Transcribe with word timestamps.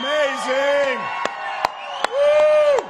Amazing! 0.00 0.98
Woo! 2.08 2.88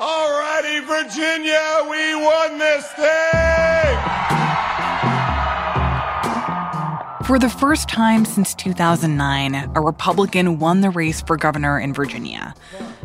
All 0.00 0.40
righty, 0.40 0.80
Virginia, 0.80 1.86
we 1.88 2.16
won 2.16 2.58
this 2.58 2.84
thing! 2.94 3.98
For 7.24 7.38
the 7.38 7.48
first 7.48 7.88
time 7.88 8.24
since 8.24 8.52
2009, 8.54 9.70
a 9.76 9.80
Republican 9.80 10.58
won 10.58 10.80
the 10.80 10.90
race 10.90 11.22
for 11.22 11.36
governor 11.36 11.78
in 11.78 11.94
Virginia. 11.94 12.56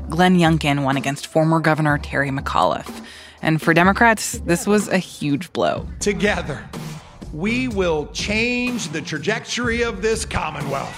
Glenn 0.10 0.38
Youngkin 0.38 0.84
won 0.84 0.98
against 0.98 1.28
former 1.28 1.60
Governor 1.60 2.00
Terry 2.00 2.32
McAuliffe. 2.32 3.06
And 3.44 3.62
for 3.62 3.76
Democrats, 3.76 4.40
this 4.46 4.66
was 4.66 4.88
a 4.88 4.98
huge 4.98 5.54
blow. 5.54 5.86
Together, 6.00 6.68
we 7.34 7.68
will 7.68 8.06
change 8.14 8.90
the 8.90 9.02
trajectory 9.02 9.82
of 9.82 10.04
this 10.04 10.24
Commonwealth. 10.24 10.96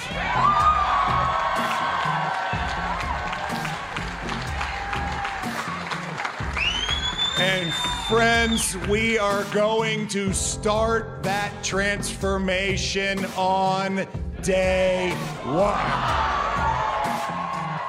And 7.39 7.73
friends, 8.09 8.75
we 8.89 9.17
are 9.17 9.45
going 9.53 10.07
to 10.09 10.33
start 10.33 11.23
that 11.23 11.51
transformation 11.63 13.23
on 13.37 14.05
day 14.41 15.11
one. 15.45 16.35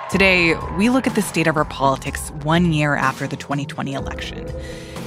Today, 0.08 0.54
we 0.76 0.88
look 0.88 1.08
at 1.08 1.16
the 1.16 1.22
state 1.22 1.48
of 1.48 1.56
our 1.56 1.64
politics 1.64 2.30
one 2.44 2.72
year 2.72 2.94
after 2.94 3.26
the 3.26 3.36
2020 3.36 3.94
election. 3.94 4.46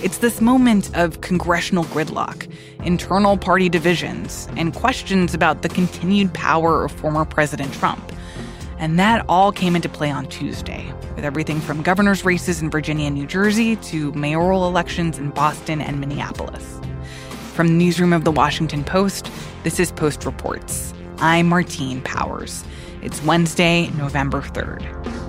It's 0.01 0.19
this 0.19 0.39
moment 0.39 0.95
of 0.95 1.19
congressional 1.19 1.83
gridlock, 1.83 2.49
internal 2.85 3.35
party 3.35 3.67
divisions, 3.67 4.47
and 4.55 4.73
questions 4.73 5.33
about 5.33 5.61
the 5.61 5.67
continued 5.67 6.33
power 6.33 6.85
of 6.85 6.93
former 6.93 7.25
President 7.25 7.73
Trump. 7.73 8.09
And 8.77 8.97
that 8.97 9.25
all 9.27 9.51
came 9.51 9.75
into 9.75 9.89
play 9.89 10.09
on 10.09 10.25
Tuesday, 10.27 10.93
with 11.17 11.25
everything 11.25 11.59
from 11.59 11.81
governor's 11.81 12.23
races 12.23 12.61
in 12.61 12.69
Virginia 12.69 13.07
and 13.07 13.15
New 13.15 13.27
Jersey 13.27 13.75
to 13.75 14.13
mayoral 14.13 14.69
elections 14.69 15.17
in 15.17 15.31
Boston 15.31 15.81
and 15.81 15.99
Minneapolis. 15.99 16.79
From 17.53 17.67
the 17.67 17.73
newsroom 17.73 18.13
of 18.13 18.23
the 18.23 18.31
Washington 18.31 18.85
Post, 18.85 19.29
this 19.63 19.81
is 19.81 19.91
Post 19.91 20.23
Reports. 20.23 20.93
I'm 21.17 21.49
Martine 21.49 21.99
Powers. 22.03 22.63
It's 23.01 23.21
Wednesday, 23.25 23.89
November 23.97 24.41
3rd. 24.41 25.28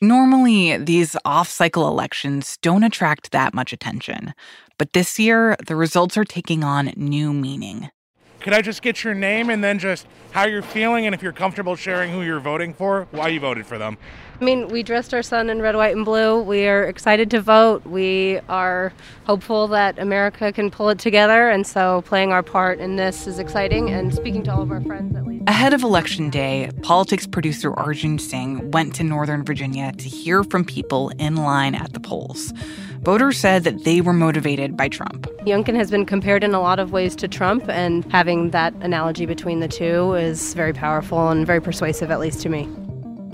Normally, 0.00 0.76
these 0.76 1.16
off 1.24 1.48
cycle 1.48 1.88
elections 1.88 2.56
don't 2.62 2.84
attract 2.84 3.32
that 3.32 3.52
much 3.52 3.72
attention, 3.72 4.32
but 4.78 4.92
this 4.92 5.18
year, 5.18 5.56
the 5.66 5.74
results 5.74 6.16
are 6.16 6.24
taking 6.24 6.62
on 6.62 6.92
new 6.94 7.32
meaning. 7.32 7.90
Could 8.38 8.52
I 8.52 8.62
just 8.62 8.80
get 8.80 9.02
your 9.02 9.14
name 9.14 9.50
and 9.50 9.62
then 9.64 9.80
just 9.80 10.06
how 10.30 10.46
you're 10.46 10.62
feeling 10.62 11.06
and 11.06 11.16
if 11.16 11.20
you're 11.20 11.32
comfortable 11.32 11.74
sharing 11.74 12.12
who 12.12 12.22
you're 12.22 12.38
voting 12.38 12.72
for, 12.72 13.08
why 13.10 13.26
you 13.26 13.40
voted 13.40 13.66
for 13.66 13.76
them? 13.76 13.98
I 14.40 14.44
mean, 14.44 14.68
we 14.68 14.84
dressed 14.84 15.12
our 15.12 15.22
son 15.22 15.50
in 15.50 15.60
red, 15.60 15.74
white, 15.74 15.96
and 15.96 16.04
blue. 16.04 16.40
We 16.42 16.68
are 16.68 16.84
excited 16.84 17.28
to 17.32 17.40
vote. 17.40 17.84
We 17.84 18.38
are 18.48 18.92
hopeful 19.24 19.66
that 19.68 19.98
America 19.98 20.52
can 20.52 20.70
pull 20.70 20.90
it 20.90 21.00
together. 21.00 21.48
And 21.50 21.66
so 21.66 22.02
playing 22.02 22.30
our 22.30 22.44
part 22.44 22.78
in 22.78 22.94
this 22.94 23.26
is 23.26 23.40
exciting 23.40 23.90
and 23.90 24.14
speaking 24.14 24.44
to 24.44 24.52
all 24.52 24.62
of 24.62 24.70
our 24.70 24.80
friends 24.80 25.16
at 25.16 25.26
least. 25.26 25.27
Ahead 25.48 25.72
of 25.72 25.82
Election 25.82 26.28
Day, 26.28 26.70
politics 26.82 27.26
producer 27.26 27.72
Arjun 27.72 28.18
Singh 28.18 28.70
went 28.70 28.94
to 28.96 29.02
Northern 29.02 29.46
Virginia 29.46 29.92
to 29.92 30.04
hear 30.06 30.44
from 30.44 30.62
people 30.62 31.08
in 31.18 31.36
line 31.36 31.74
at 31.74 31.94
the 31.94 32.00
polls. 32.00 32.52
Voters 33.00 33.38
said 33.38 33.64
that 33.64 33.84
they 33.84 34.02
were 34.02 34.12
motivated 34.12 34.76
by 34.76 34.90
Trump. 34.90 35.26
Youngkin 35.46 35.74
has 35.74 35.90
been 35.90 36.04
compared 36.04 36.44
in 36.44 36.52
a 36.52 36.60
lot 36.60 36.78
of 36.78 36.92
ways 36.92 37.16
to 37.16 37.28
Trump, 37.28 37.66
and 37.70 38.04
having 38.12 38.50
that 38.50 38.74
analogy 38.82 39.24
between 39.24 39.60
the 39.60 39.68
two 39.68 40.12
is 40.12 40.52
very 40.52 40.74
powerful 40.74 41.30
and 41.30 41.46
very 41.46 41.62
persuasive, 41.62 42.10
at 42.10 42.20
least 42.20 42.42
to 42.42 42.50
me. 42.50 42.68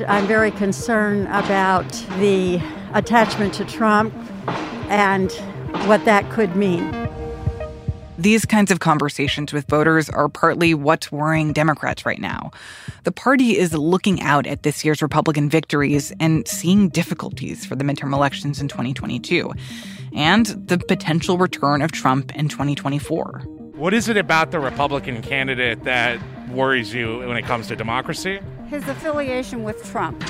I'm 0.07 0.29
very 0.29 0.53
concerned 0.53 1.27
about 1.33 1.91
the 2.21 2.63
attachment 2.93 3.55
to 3.55 3.65
Trump 3.65 4.15
and 4.89 5.33
what 5.89 6.05
that 6.05 6.31
could 6.31 6.55
mean. 6.55 7.04
These 8.17 8.45
kinds 8.45 8.71
of 8.71 8.79
conversations 8.79 9.53
with 9.53 9.67
voters 9.67 10.09
are 10.09 10.29
partly 10.29 10.73
what's 10.73 11.11
worrying 11.11 11.53
Democrats 11.53 12.07
right 12.07 12.21
now. 12.21 12.53
The 13.03 13.11
party 13.11 13.59
is 13.59 13.75
looking 13.75 14.23
out 14.23 14.47
at 14.47 14.63
this 14.63 14.85
year's 14.85 15.03
Republican 15.03 15.51
victories 15.51 16.13
and 16.21 16.47
seeing 16.47 16.91
difficulties 16.91 17.67
for 17.67 17.75
the 17.75 17.83
midterm 17.83 18.15
elections 18.15 18.61
in 18.61 18.69
2022 18.69 19.53
and 20.15 20.47
the 20.47 20.79
potential 20.79 21.39
return 21.39 21.83
of 21.83 21.91
Trump 21.91 22.33
in 22.37 22.49
2024. 22.49 23.41
What 23.75 23.93
is 23.93 24.09
it 24.09 24.17
about 24.17 24.53
the 24.53 24.61
Republican 24.61 25.21
candidate 25.21 25.83
that 25.83 26.21
worries 26.51 26.95
you 26.95 27.19
when 27.19 27.37
it 27.37 27.43
comes 27.43 27.67
to 27.67 27.75
democracy? 27.75 28.39
His 28.69 28.87
affiliation 28.87 29.65
with 29.65 29.85
Trump. 29.91 30.23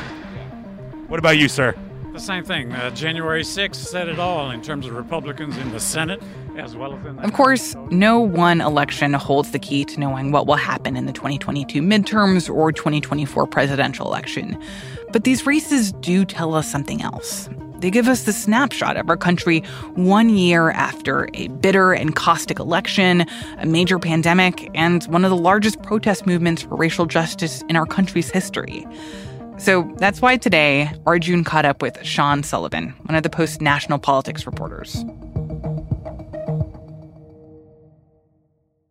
What 1.08 1.18
about 1.18 1.36
you, 1.36 1.50
sir? 1.50 1.74
The 2.14 2.18
same 2.20 2.44
thing. 2.44 2.72
Uh, 2.72 2.90
January 2.90 3.42
6th 3.42 3.74
said 3.74 4.08
it 4.08 4.18
all 4.18 4.52
in 4.52 4.62
terms 4.62 4.86
of 4.86 4.94
Republicans 4.94 5.58
in 5.58 5.70
the 5.70 5.80
Senate 5.80 6.22
as 6.58 6.76
well 6.76 6.94
as 6.94 7.04
in 7.04 7.16
the 7.16 7.22
Of 7.22 7.32
course, 7.32 7.74
no 7.90 8.20
one 8.20 8.60
election 8.60 9.12
holds 9.14 9.50
the 9.50 9.58
key 9.58 9.84
to 9.86 10.00
knowing 10.00 10.32
what 10.32 10.46
will 10.46 10.56
happen 10.56 10.96
in 10.96 11.06
the 11.06 11.12
2022 11.12 11.80
midterms 11.82 12.52
or 12.52 12.72
2024 12.72 13.46
presidential 13.46 14.06
election. 14.06 14.58
But 15.12 15.24
these 15.24 15.46
races 15.46 15.92
do 15.92 16.24
tell 16.24 16.54
us 16.54 16.70
something 16.70 17.02
else. 17.02 17.48
They 17.78 17.90
give 17.90 18.08
us 18.08 18.22
the 18.22 18.32
snapshot 18.32 18.96
of 18.96 19.10
our 19.10 19.16
country 19.16 19.60
one 19.94 20.30
year 20.30 20.70
after 20.70 21.28
a 21.34 21.48
bitter 21.48 21.92
and 21.92 22.16
caustic 22.16 22.58
election, 22.58 23.26
a 23.58 23.66
major 23.66 23.98
pandemic, 23.98 24.70
and 24.74 25.04
one 25.04 25.24
of 25.24 25.30
the 25.30 25.36
largest 25.36 25.82
protest 25.82 26.26
movements 26.26 26.62
for 26.62 26.76
racial 26.76 27.04
justice 27.04 27.62
in 27.68 27.76
our 27.76 27.84
country's 27.84 28.30
history. 28.30 28.86
So 29.58 29.92
that's 29.98 30.22
why 30.22 30.36
today, 30.36 30.90
Arjun 31.06 31.44
caught 31.44 31.64
up 31.64 31.82
with 31.82 32.02
Sean 32.02 32.42
Sullivan, 32.42 32.94
one 33.04 33.16
of 33.16 33.22
the 33.22 33.30
Post 33.30 33.60
national 33.60 33.98
politics 33.98 34.46
reporters. 34.46 35.04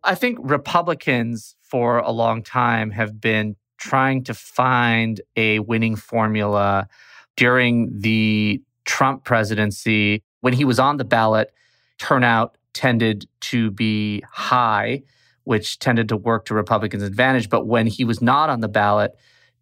I 0.04 0.14
think 0.14 0.38
Republicans 0.42 1.56
for 1.62 1.98
a 1.98 2.10
long 2.10 2.42
time 2.42 2.90
have 2.90 3.20
been 3.20 3.56
trying 3.78 4.22
to 4.24 4.34
find 4.34 5.20
a 5.36 5.60
winning 5.60 5.96
formula 5.96 6.88
during 7.36 7.90
the 8.00 8.62
Trump 8.84 9.24
presidency. 9.24 10.22
When 10.40 10.52
he 10.52 10.64
was 10.64 10.78
on 10.78 10.98
the 10.98 11.04
ballot, 11.04 11.52
turnout 11.98 12.58
tended 12.74 13.26
to 13.40 13.70
be 13.70 14.22
high, 14.30 15.02
which 15.44 15.78
tended 15.78 16.08
to 16.10 16.16
work 16.16 16.44
to 16.46 16.54
Republicans' 16.54 17.02
advantage. 17.02 17.48
But 17.48 17.66
when 17.66 17.86
he 17.86 18.04
was 18.04 18.20
not 18.20 18.50
on 18.50 18.60
the 18.60 18.68
ballot, 18.68 19.12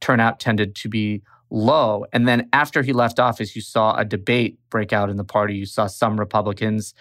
turnout 0.00 0.40
tended 0.40 0.74
to 0.76 0.88
be 0.88 1.22
low. 1.50 2.04
And 2.12 2.26
then 2.26 2.48
after 2.52 2.82
he 2.82 2.92
left 2.92 3.20
office, 3.20 3.54
you 3.54 3.62
saw 3.62 3.94
a 3.94 4.04
debate 4.04 4.58
break 4.70 4.92
out 4.92 5.10
in 5.10 5.18
the 5.18 5.24
party. 5.24 5.54
You 5.54 5.66
saw 5.66 5.86
some 5.86 6.18
Republicans 6.18 6.94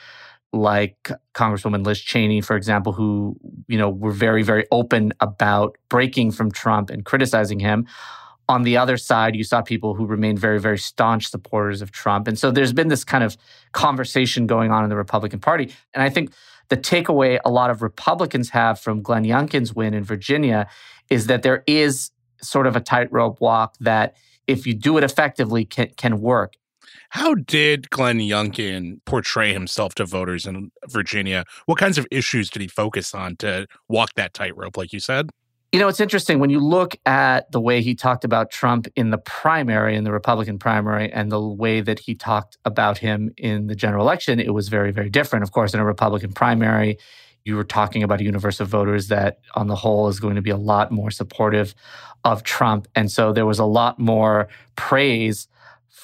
like 0.53 1.09
Congresswoman 1.33 1.85
Liz 1.85 1.99
Cheney, 1.99 2.41
for 2.41 2.55
example, 2.55 2.93
who, 2.93 3.37
you 3.67 3.77
know, 3.77 3.89
were 3.89 4.11
very, 4.11 4.43
very 4.43 4.65
open 4.71 5.13
about 5.19 5.77
breaking 5.89 6.31
from 6.31 6.51
Trump 6.51 6.89
and 6.89 7.05
criticizing 7.05 7.59
him. 7.59 7.87
On 8.49 8.63
the 8.63 8.75
other 8.75 8.97
side, 8.97 9.35
you 9.35 9.45
saw 9.45 9.61
people 9.61 9.95
who 9.95 10.05
remained 10.05 10.39
very, 10.39 10.59
very 10.59 10.77
staunch 10.77 11.27
supporters 11.27 11.81
of 11.81 11.91
Trump. 11.91 12.27
And 12.27 12.37
so 12.37 12.51
there's 12.51 12.73
been 12.73 12.89
this 12.89 13.05
kind 13.05 13.23
of 13.23 13.37
conversation 13.71 14.45
going 14.45 14.71
on 14.71 14.83
in 14.83 14.89
the 14.89 14.97
Republican 14.97 15.39
Party. 15.39 15.73
And 15.93 16.03
I 16.03 16.09
think 16.09 16.33
the 16.67 16.75
takeaway 16.75 17.39
a 17.45 17.51
lot 17.51 17.69
of 17.69 17.81
Republicans 17.81 18.49
have 18.49 18.79
from 18.79 19.01
Glenn 19.01 19.23
Youngkin's 19.23 19.73
win 19.73 19.93
in 19.93 20.03
Virginia 20.03 20.67
is 21.09 21.27
that 21.27 21.43
there 21.43 21.63
is 21.65 22.11
sort 22.41 22.67
of 22.67 22.75
a 22.75 22.81
tightrope 22.81 23.39
walk 23.39 23.75
that 23.79 24.15
if 24.47 24.67
you 24.67 24.73
do 24.73 24.97
it 24.97 25.03
effectively 25.03 25.63
can, 25.63 25.89
can 25.95 26.19
work. 26.19 26.55
How 27.09 27.35
did 27.35 27.89
Glenn 27.89 28.19
Youngkin 28.19 28.99
portray 29.05 29.53
himself 29.53 29.95
to 29.95 30.05
voters 30.05 30.45
in 30.45 30.71
Virginia? 30.87 31.45
What 31.65 31.77
kinds 31.77 31.97
of 31.97 32.07
issues 32.11 32.49
did 32.49 32.61
he 32.61 32.67
focus 32.67 33.13
on 33.13 33.35
to 33.37 33.67
walk 33.87 34.11
that 34.15 34.33
tightrope, 34.33 34.77
like 34.77 34.93
you 34.93 34.99
said? 34.99 35.29
You 35.71 35.79
know, 35.79 35.87
it's 35.87 36.01
interesting 36.01 36.39
when 36.39 36.49
you 36.49 36.59
look 36.59 36.97
at 37.05 37.49
the 37.53 37.61
way 37.61 37.81
he 37.81 37.95
talked 37.95 38.25
about 38.25 38.51
Trump 38.51 38.87
in 38.97 39.09
the 39.09 39.17
primary, 39.17 39.95
in 39.95 40.03
the 40.03 40.11
Republican 40.11 40.59
primary, 40.59 41.09
and 41.09 41.31
the 41.31 41.41
way 41.41 41.79
that 41.79 41.99
he 41.99 42.13
talked 42.13 42.57
about 42.65 42.97
him 42.97 43.31
in 43.37 43.67
the 43.67 43.75
general 43.75 44.03
election, 44.03 44.41
it 44.41 44.53
was 44.53 44.67
very, 44.67 44.91
very 44.91 45.09
different. 45.09 45.43
Of 45.43 45.53
course, 45.53 45.73
in 45.73 45.79
a 45.79 45.85
Republican 45.85 46.33
primary, 46.33 46.97
you 47.45 47.55
were 47.55 47.63
talking 47.63 48.03
about 48.03 48.19
a 48.19 48.23
universe 48.25 48.59
of 48.59 48.67
voters 48.67 49.07
that, 49.07 49.39
on 49.55 49.67
the 49.67 49.75
whole, 49.75 50.09
is 50.09 50.19
going 50.19 50.35
to 50.35 50.41
be 50.41 50.49
a 50.49 50.57
lot 50.57 50.91
more 50.91 51.09
supportive 51.09 51.73
of 52.25 52.43
Trump. 52.43 52.87
And 52.93 53.09
so 53.09 53.31
there 53.31 53.45
was 53.45 53.57
a 53.57 53.65
lot 53.65 53.97
more 53.97 54.49
praise 54.75 55.47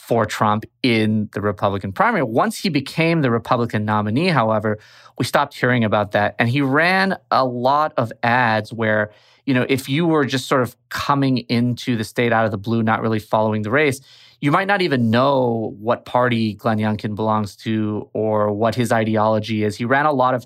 for 0.07 0.25
Trump 0.25 0.63
in 0.83 1.27
the 1.33 1.41
Republican 1.41 1.91
primary. 1.91 2.23
Once 2.23 2.57
he 2.57 2.69
became 2.69 3.23
the 3.23 3.29
Republican 3.29 3.83
nominee, 3.83 4.29
however, 4.29 4.79
we 5.19 5.25
stopped 5.25 5.53
hearing 5.53 5.83
about 5.83 6.13
that. 6.13 6.33
And 6.39 6.47
he 6.47 6.61
ran 6.61 7.17
a 7.29 7.43
lot 7.43 7.91
of 7.97 8.13
ads 8.23 8.71
where, 8.71 9.11
you 9.45 9.53
know, 9.53 9.65
if 9.67 9.89
you 9.89 10.07
were 10.07 10.23
just 10.23 10.47
sort 10.47 10.61
of 10.61 10.77
coming 10.87 11.39
into 11.49 11.97
the 11.97 12.05
state 12.05 12.31
out 12.31 12.45
of 12.45 12.51
the 12.51 12.57
blue, 12.57 12.83
not 12.83 13.01
really 13.01 13.19
following 13.19 13.63
the 13.63 13.69
race, 13.69 13.99
you 14.39 14.49
might 14.49 14.67
not 14.67 14.81
even 14.81 15.09
know 15.09 15.75
what 15.77 16.05
party 16.05 16.53
Glenn 16.53 16.77
Youngkin 16.77 17.13
belongs 17.13 17.57
to 17.57 18.09
or 18.13 18.53
what 18.53 18.75
his 18.75 18.93
ideology 18.93 19.65
is. 19.65 19.75
He 19.75 19.83
ran 19.83 20.05
a 20.05 20.13
lot 20.13 20.33
of, 20.33 20.45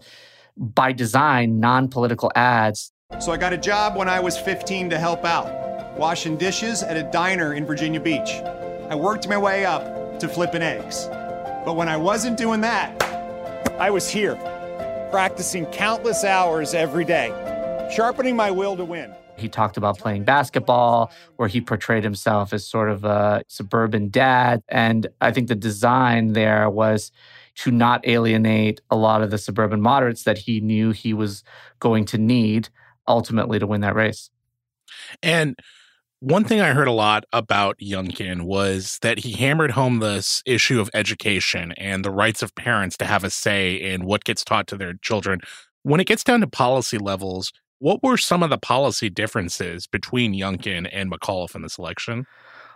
by 0.58 0.92
design, 0.92 1.60
non 1.60 1.88
political 1.88 2.32
ads. 2.36 2.92
So 3.20 3.32
I 3.32 3.38
got 3.38 3.54
a 3.54 3.58
job 3.58 3.96
when 3.96 4.10
I 4.10 4.20
was 4.20 4.40
15 4.40 4.90
to 4.90 4.98
help 4.98 5.24
out, 5.24 6.00
washing 6.00 6.36
dishes 6.36 6.82
at 6.82 6.98
a 6.98 7.04
diner 7.12 7.54
in 7.54 7.68
Virginia 7.68 8.00
Beach. 8.00 8.42
I 8.92 8.96
worked 8.96 9.26
my 9.26 9.38
way 9.38 9.64
up 9.64 10.20
to 10.20 10.28
flipping 10.28 10.62
eggs. 10.62 11.08
But 11.64 11.78
when 11.78 11.88
I 11.88 11.96
wasn't 11.96 12.38
doing 12.38 12.60
that, 12.60 13.02
I 13.80 13.90
was 13.90 14.10
here, 14.10 14.36
practicing 15.10 15.66
countless 15.68 16.26
hours 16.26 16.74
every 16.74 17.06
day, 17.06 17.30
sharpening 17.96 18.36
my 18.36 18.52
will 18.52 18.76
to 18.76 18.84
win. 18.84 19.16
He 19.38 19.48
talked 19.48 19.78
about 19.78 19.98
playing 19.98 20.26
basketball, 20.26 21.10
where 21.38 21.48
he 21.48 21.62
portrayed 21.62 22.04
himself 22.04 22.52
as 22.52 22.68
sort 22.68 22.90
of 22.90 23.06
a 23.06 23.46
suburban 23.48 24.10
dad. 24.10 24.62
And 24.68 25.08
I 25.22 25.32
think 25.32 25.48
the 25.48 25.56
design 25.56 26.34
there 26.34 26.70
was 26.70 27.14
to 27.60 27.72
not 27.72 28.06
alienate 28.06 28.82
a 28.90 28.98
lot 28.98 29.22
of 29.22 29.32
the 29.32 29.38
suburban 29.38 29.80
moderates 29.80 30.24
that 30.24 30.40
he 30.40 30.60
knew 30.60 30.92
he 30.92 31.14
was 31.14 31.46
going 31.80 32.04
to 32.08 32.18
need 32.18 32.68
ultimately 33.08 33.58
to 33.58 33.66
win 33.66 33.80
that 33.82 33.96
race. 33.96 34.30
And 35.24 35.58
one 36.22 36.44
thing 36.44 36.62
I 36.62 36.74
heard 36.74 36.88
a 36.88 36.92
lot 36.92 37.26
about 37.34 37.80
Youngkin 37.80 38.44
was 38.44 39.00
that 39.02 39.20
he 39.20 39.32
hammered 39.32 39.72
home 39.72 39.98
this 40.00 40.44
issue 40.46 40.80
of 40.80 40.88
education 40.94 41.74
and 41.78 42.06
the 42.06 42.12
rights 42.12 42.44
of 42.44 42.54
parents 42.54 42.96
to 42.98 43.06
have 43.06 43.24
a 43.24 43.32
say 43.32 43.74
in 43.74 44.06
what 44.06 44.24
gets 44.24 44.44
taught 44.44 44.68
to 44.68 44.78
their 44.78 44.94
children. 45.02 45.40
When 45.82 46.00
it 46.00 46.06
gets 46.06 46.24
down 46.24 46.42
to 46.42 46.48
policy 46.48 47.00
levels, 47.00 47.52
what 47.80 48.04
were 48.04 48.18
some 48.18 48.44
of 48.44 48.52
the 48.52 48.60
policy 48.60 49.10
differences 49.10 49.88
between 49.88 50.36
Youngkin 50.36 50.88
and 50.94 51.12
McAuliffe 51.12 51.56
in 51.56 51.64
this 51.64 51.80
election? 51.80 52.28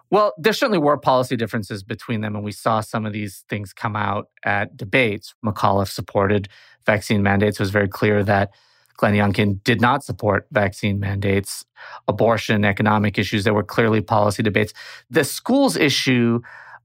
Well, 0.10 0.34
there 0.40 0.54
certainly 0.54 0.80
were 0.80 0.98
policy 0.98 1.36
differences 1.36 1.84
between 1.84 2.22
them, 2.22 2.36
and 2.36 2.44
we 2.44 2.52
saw 2.52 2.80
some 2.80 3.06
of 3.06 3.14
these 3.14 3.46
things 3.48 3.74
come 3.74 3.96
out 3.96 4.30
at 4.44 4.76
debates. 4.76 5.36
McAuliffe 5.46 5.92
supported 5.92 6.50
vaccine 6.84 7.22
mandates. 7.22 7.60
It 7.60 7.64
was 7.64 7.70
very 7.70 7.90
clear 7.90 8.24
that 8.24 8.50
Glenn 8.98 9.14
Youngkin 9.14 9.64
did 9.64 9.82
not 9.82 10.04
support 10.04 10.48
vaccine 10.52 11.00
mandates, 11.00 11.66
abortion, 12.08 12.64
economic 12.64 13.18
issues. 13.18 13.44
There 13.44 13.54
were 13.54 13.64
clearly 13.64 14.02
policy 14.02 14.42
debates. 14.42 14.74
The 15.10 15.24
schools 15.24 15.76
issue, 15.76 16.40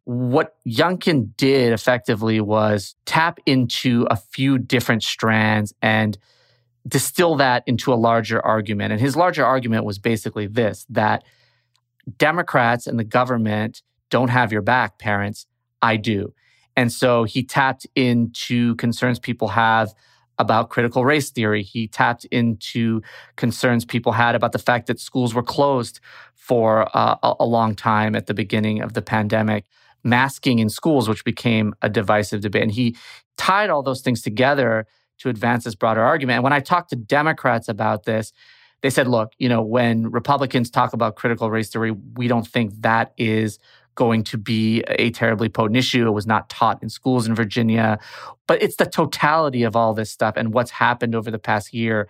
what 0.04 0.56
Youngkin 0.66 1.36
did 1.36 1.72
effectively 1.72 2.40
was 2.40 2.96
tap 3.06 3.38
into 3.46 4.06
a 4.10 4.16
few 4.16 4.58
different 4.58 5.02
strands 5.02 5.72
and 5.80 6.18
distill 6.88 7.36
that 7.36 7.62
into 7.66 7.92
a 7.92 7.94
larger 7.94 8.44
argument. 8.44 8.92
And 8.92 9.00
his 9.00 9.14
larger 9.14 9.44
argument 9.44 9.84
was 9.84 9.98
basically 9.98 10.46
this 10.46 10.86
that 10.88 11.22
Democrats 12.16 12.86
and 12.86 12.98
the 12.98 13.04
government 13.04 13.82
don't 14.08 14.30
have 14.30 14.50
your 14.50 14.62
back, 14.62 14.98
parents. 14.98 15.46
I 15.82 15.96
do. 15.96 16.34
And 16.76 16.92
so 16.92 17.24
he 17.24 17.44
tapped 17.44 17.86
into 17.94 18.74
concerns 18.76 19.18
people 19.18 19.48
have 19.48 19.94
about 20.40 20.70
critical 20.70 21.04
race 21.04 21.30
theory. 21.30 21.62
He 21.62 21.86
tapped 21.86 22.24
into 22.26 23.02
concerns 23.36 23.84
people 23.84 24.12
had 24.12 24.34
about 24.34 24.52
the 24.52 24.58
fact 24.58 24.86
that 24.86 24.98
schools 24.98 25.34
were 25.34 25.42
closed 25.42 26.00
for 26.34 26.88
uh, 26.96 27.34
a 27.38 27.44
long 27.44 27.76
time 27.76 28.16
at 28.16 28.26
the 28.26 28.34
beginning 28.34 28.80
of 28.80 28.94
the 28.94 29.02
pandemic, 29.02 29.66
masking 30.02 30.58
in 30.58 30.70
schools, 30.70 31.08
which 31.08 31.24
became 31.24 31.74
a 31.82 31.88
divisive 31.88 32.40
debate. 32.40 32.62
And 32.62 32.72
he 32.72 32.96
tied 33.36 33.70
all 33.70 33.82
those 33.82 34.00
things 34.00 34.22
together 34.22 34.86
to 35.18 35.28
advance 35.28 35.64
this 35.64 35.74
broader 35.74 36.02
argument. 36.02 36.36
And 36.36 36.44
when 36.44 36.54
I 36.54 36.60
talked 36.60 36.90
to 36.90 36.96
Democrats 36.96 37.68
about 37.68 38.04
this, 38.04 38.32
they 38.82 38.88
said, 38.88 39.06
look, 39.06 39.32
you 39.38 39.48
know, 39.48 39.60
when 39.60 40.10
Republicans 40.10 40.70
talk 40.70 40.94
about 40.94 41.16
critical 41.16 41.50
race 41.50 41.68
theory, 41.68 41.92
we 42.16 42.28
don't 42.28 42.46
think 42.46 42.72
that 42.80 43.12
is 43.18 43.58
going 44.00 44.24
to 44.24 44.38
be 44.38 44.82
a 44.88 45.10
terribly 45.10 45.50
potent 45.50 45.76
issue. 45.76 46.06
It 46.06 46.12
was 46.12 46.26
not 46.26 46.48
taught 46.48 46.82
in 46.82 46.88
schools 46.88 47.26
in 47.26 47.34
Virginia. 47.34 47.98
But 48.46 48.62
it's 48.62 48.76
the 48.76 48.86
totality 48.86 49.62
of 49.62 49.76
all 49.76 49.92
this 49.92 50.10
stuff 50.10 50.38
and 50.38 50.54
what's 50.54 50.70
happened 50.70 51.14
over 51.14 51.30
the 51.30 51.38
past 51.38 51.74
year. 51.74 52.08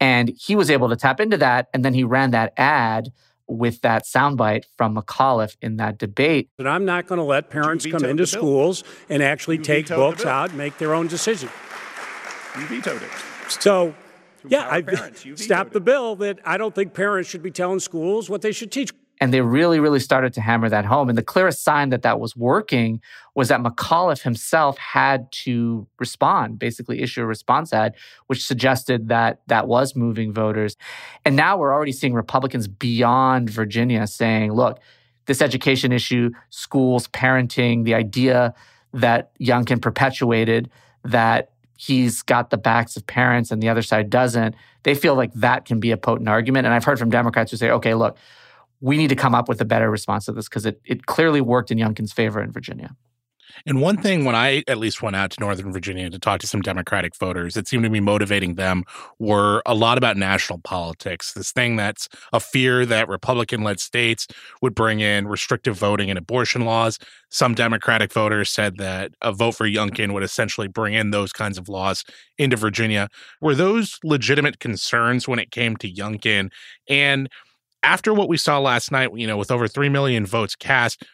And 0.00 0.32
he 0.36 0.56
was 0.56 0.68
able 0.68 0.88
to 0.88 0.96
tap 0.96 1.20
into 1.20 1.36
that. 1.36 1.68
And 1.72 1.84
then 1.84 1.94
he 1.94 2.02
ran 2.02 2.32
that 2.32 2.54
ad 2.56 3.12
with 3.46 3.82
that 3.82 4.04
soundbite 4.04 4.64
from 4.76 4.96
McAuliffe 4.96 5.56
in 5.62 5.76
that 5.76 5.96
debate. 5.96 6.50
But 6.56 6.66
I'm 6.66 6.84
not 6.84 7.06
going 7.06 7.20
to 7.20 7.24
let 7.24 7.50
parents 7.50 7.86
come 7.86 8.04
into 8.04 8.26
schools 8.26 8.82
and 9.08 9.22
actually 9.22 9.58
you 9.58 9.62
take 9.62 9.86
books 9.86 10.26
out 10.26 10.48
and 10.48 10.58
make 10.58 10.78
their 10.78 10.92
own 10.92 11.06
decision. 11.06 11.50
You 12.58 12.66
vetoed 12.66 13.00
it. 13.00 13.10
So, 13.48 13.94
yeah, 14.44 14.68
I 14.68 14.82
stopped 15.36 15.72
the 15.72 15.80
bill 15.80 16.16
that 16.16 16.40
I 16.44 16.58
don't 16.58 16.74
think 16.74 16.94
parents 16.94 17.30
should 17.30 17.44
be 17.44 17.52
telling 17.52 17.78
schools 17.78 18.28
what 18.28 18.42
they 18.42 18.50
should 18.50 18.72
teach. 18.72 18.90
And 19.20 19.34
they 19.34 19.40
really, 19.40 19.80
really 19.80 19.98
started 20.00 20.32
to 20.34 20.40
hammer 20.40 20.68
that 20.68 20.84
home. 20.84 21.08
And 21.08 21.18
the 21.18 21.22
clearest 21.22 21.64
sign 21.64 21.88
that 21.88 22.02
that 22.02 22.20
was 22.20 22.36
working 22.36 23.00
was 23.34 23.48
that 23.48 23.60
McAuliffe 23.60 24.22
himself 24.22 24.78
had 24.78 25.30
to 25.32 25.86
respond, 25.98 26.58
basically 26.58 27.02
issue 27.02 27.22
a 27.22 27.26
response 27.26 27.72
ad, 27.72 27.94
which 28.28 28.44
suggested 28.44 29.08
that 29.08 29.40
that 29.48 29.66
was 29.66 29.96
moving 29.96 30.32
voters. 30.32 30.76
And 31.24 31.34
now 31.34 31.56
we're 31.56 31.72
already 31.72 31.92
seeing 31.92 32.14
Republicans 32.14 32.68
beyond 32.68 33.50
Virginia 33.50 34.06
saying, 34.06 34.52
look, 34.52 34.78
this 35.26 35.42
education 35.42 35.92
issue, 35.92 36.30
schools, 36.50 37.08
parenting, 37.08 37.84
the 37.84 37.94
idea 37.94 38.54
that 38.92 39.32
Youngkin 39.38 39.82
perpetuated 39.82 40.70
that 41.04 41.50
he's 41.76 42.22
got 42.22 42.50
the 42.50 42.56
backs 42.56 42.96
of 42.96 43.06
parents 43.06 43.50
and 43.50 43.62
the 43.62 43.68
other 43.68 43.82
side 43.82 44.10
doesn't, 44.10 44.54
they 44.82 44.94
feel 44.94 45.14
like 45.14 45.32
that 45.34 45.64
can 45.64 45.78
be 45.78 45.90
a 45.90 45.96
potent 45.96 46.28
argument. 46.28 46.66
And 46.66 46.74
I've 46.74 46.84
heard 46.84 46.98
from 46.98 47.10
Democrats 47.10 47.50
who 47.50 47.56
say, 47.56 47.70
okay, 47.70 47.94
look, 47.94 48.16
we 48.80 48.96
need 48.96 49.08
to 49.08 49.16
come 49.16 49.34
up 49.34 49.48
with 49.48 49.60
a 49.60 49.64
better 49.64 49.90
response 49.90 50.26
to 50.26 50.32
this 50.32 50.48
because 50.48 50.66
it, 50.66 50.80
it 50.84 51.06
clearly 51.06 51.40
worked 51.40 51.70
in 51.70 51.78
Youngkin's 51.78 52.12
favor 52.12 52.40
in 52.42 52.52
Virginia. 52.52 52.94
And 53.66 53.80
one 53.80 53.96
thing, 53.96 54.24
when 54.24 54.34
I 54.34 54.62
at 54.68 54.78
least 54.78 55.02
went 55.02 55.16
out 55.16 55.30
to 55.32 55.40
Northern 55.40 55.72
Virginia 55.72 56.10
to 56.10 56.18
talk 56.18 56.40
to 56.40 56.46
some 56.46 56.60
Democratic 56.60 57.16
voters, 57.16 57.56
it 57.56 57.66
seemed 57.66 57.84
to 57.84 57.90
be 57.90 58.00
motivating 58.00 58.54
them 58.54 58.84
were 59.18 59.62
a 59.66 59.74
lot 59.74 59.98
about 59.98 60.16
national 60.16 60.60
politics. 60.60 61.32
This 61.32 61.52
thing 61.52 61.76
that's 61.76 62.08
a 62.32 62.40
fear 62.40 62.86
that 62.86 63.08
Republican 63.08 63.62
led 63.62 63.80
states 63.80 64.26
would 64.62 64.74
bring 64.74 65.00
in 65.00 65.26
restrictive 65.26 65.76
voting 65.76 66.10
and 66.10 66.18
abortion 66.18 66.64
laws. 66.64 66.98
Some 67.30 67.54
Democratic 67.54 68.12
voters 68.12 68.50
said 68.50 68.78
that 68.78 69.12
a 69.20 69.32
vote 69.32 69.52
for 69.52 69.66
Youngkin 69.66 70.12
would 70.12 70.22
essentially 70.22 70.68
bring 70.68 70.94
in 70.94 71.10
those 71.10 71.32
kinds 71.32 71.58
of 71.58 71.68
laws 71.68 72.04
into 72.38 72.56
Virginia. 72.56 73.08
Were 73.40 73.54
those 73.54 73.98
legitimate 74.04 74.60
concerns 74.60 75.26
when 75.26 75.38
it 75.38 75.50
came 75.50 75.76
to 75.76 75.92
Youngkin? 75.92 76.50
And 76.88 77.28
after 77.82 78.12
what 78.12 78.28
we 78.28 78.36
saw 78.36 78.58
last 78.58 78.90
night, 78.90 79.10
you 79.14 79.26
know, 79.26 79.36
with 79.36 79.50
over 79.50 79.68
3 79.68 79.88
million 79.88 80.26
votes 80.26 80.54
cast, 80.56 81.04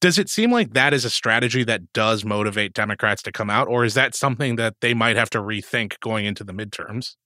does 0.00 0.18
it 0.18 0.28
seem 0.28 0.52
like 0.52 0.74
that 0.74 0.94
is 0.94 1.04
a 1.04 1.10
strategy 1.10 1.64
that 1.64 1.92
does 1.92 2.24
motivate 2.24 2.72
Democrats 2.72 3.22
to 3.22 3.32
come 3.32 3.50
out, 3.50 3.66
or 3.68 3.84
is 3.84 3.94
that 3.94 4.14
something 4.14 4.56
that 4.56 4.76
they 4.80 4.94
might 4.94 5.16
have 5.16 5.30
to 5.30 5.38
rethink 5.38 5.98
going 6.00 6.24
into 6.24 6.44
the 6.44 6.52
midterms? 6.52 7.16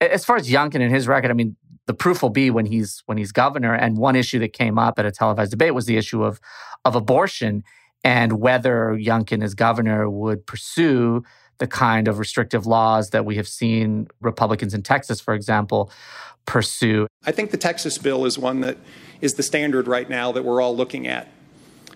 As 0.00 0.24
far 0.24 0.36
as 0.36 0.48
Youngkin 0.48 0.80
and 0.80 0.94
his 0.94 1.08
record, 1.08 1.30
I 1.30 1.34
mean, 1.34 1.56
the 1.86 1.94
proof 1.94 2.22
will 2.22 2.30
be 2.30 2.50
when 2.50 2.66
he's 2.66 3.02
when 3.06 3.18
he's 3.18 3.32
governor. 3.32 3.74
And 3.74 3.98
one 3.98 4.14
issue 4.14 4.38
that 4.38 4.52
came 4.52 4.78
up 4.78 4.98
at 4.98 5.06
a 5.06 5.10
televised 5.10 5.50
debate 5.50 5.74
was 5.74 5.86
the 5.86 5.96
issue 5.96 6.22
of 6.22 6.40
of 6.84 6.94
abortion 6.94 7.64
and 8.04 8.34
whether 8.34 8.96
Youngkin 8.98 9.42
as 9.42 9.54
governor 9.54 10.08
would 10.08 10.46
pursue 10.46 11.22
the 11.60 11.66
kind 11.66 12.08
of 12.08 12.18
restrictive 12.18 12.66
laws 12.66 13.10
that 13.10 13.24
we 13.24 13.36
have 13.36 13.46
seen 13.46 14.08
Republicans 14.20 14.74
in 14.74 14.82
Texas, 14.82 15.20
for 15.20 15.34
example, 15.34 15.92
pursue. 16.46 17.06
I 17.24 17.30
think 17.30 17.52
the 17.52 17.56
Texas 17.56 17.98
bill 17.98 18.24
is 18.24 18.38
one 18.38 18.60
that 18.62 18.78
is 19.20 19.34
the 19.34 19.42
standard 19.42 19.86
right 19.86 20.08
now 20.08 20.32
that 20.32 20.44
we're 20.44 20.60
all 20.60 20.74
looking 20.74 21.06
at. 21.06 21.28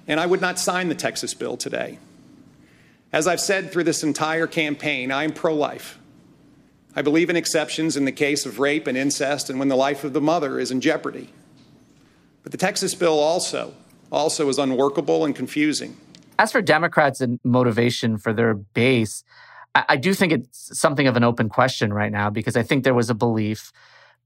And 0.06 0.20
I 0.20 0.26
would 0.26 0.40
not 0.40 0.58
sign 0.58 0.88
the 0.88 0.94
Texas 0.94 1.34
bill 1.34 1.56
today. 1.56 1.98
As 3.10 3.26
I've 3.26 3.40
said 3.40 3.72
through 3.72 3.84
this 3.84 4.04
entire 4.04 4.46
campaign, 4.46 5.10
I'm 5.10 5.32
pro 5.32 5.54
life. 5.54 5.98
I 6.94 7.02
believe 7.02 7.30
in 7.30 7.36
exceptions 7.36 7.96
in 7.96 8.04
the 8.04 8.12
case 8.12 8.46
of 8.46 8.58
rape 8.58 8.86
and 8.86 8.98
incest 8.98 9.50
and 9.50 9.58
when 9.58 9.68
the 9.68 9.76
life 9.76 10.04
of 10.04 10.12
the 10.12 10.20
mother 10.20 10.60
is 10.60 10.70
in 10.70 10.80
jeopardy. 10.80 11.30
But 12.42 12.52
the 12.52 12.58
Texas 12.58 12.94
bill 12.94 13.18
also 13.18 13.74
also 14.12 14.48
is 14.48 14.58
unworkable 14.58 15.24
and 15.24 15.34
confusing. 15.34 15.96
As 16.38 16.52
for 16.52 16.62
Democrats 16.62 17.20
and 17.20 17.40
motivation 17.44 18.18
for 18.18 18.32
their 18.32 18.54
base, 18.54 19.24
I, 19.74 19.84
I 19.90 19.96
do 19.96 20.14
think 20.14 20.32
it's 20.32 20.78
something 20.78 21.06
of 21.06 21.16
an 21.16 21.24
open 21.24 21.48
question 21.48 21.92
right 21.92 22.12
now 22.12 22.30
because 22.30 22.56
I 22.56 22.62
think 22.62 22.84
there 22.84 22.94
was 22.94 23.10
a 23.10 23.14
belief 23.14 23.72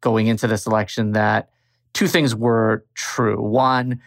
going 0.01 0.27
into 0.27 0.47
this 0.47 0.67
election 0.67 1.13
that 1.13 1.51
two 1.93 2.07
things 2.07 2.35
were 2.35 2.85
true. 2.95 3.41
One, 3.43 4.01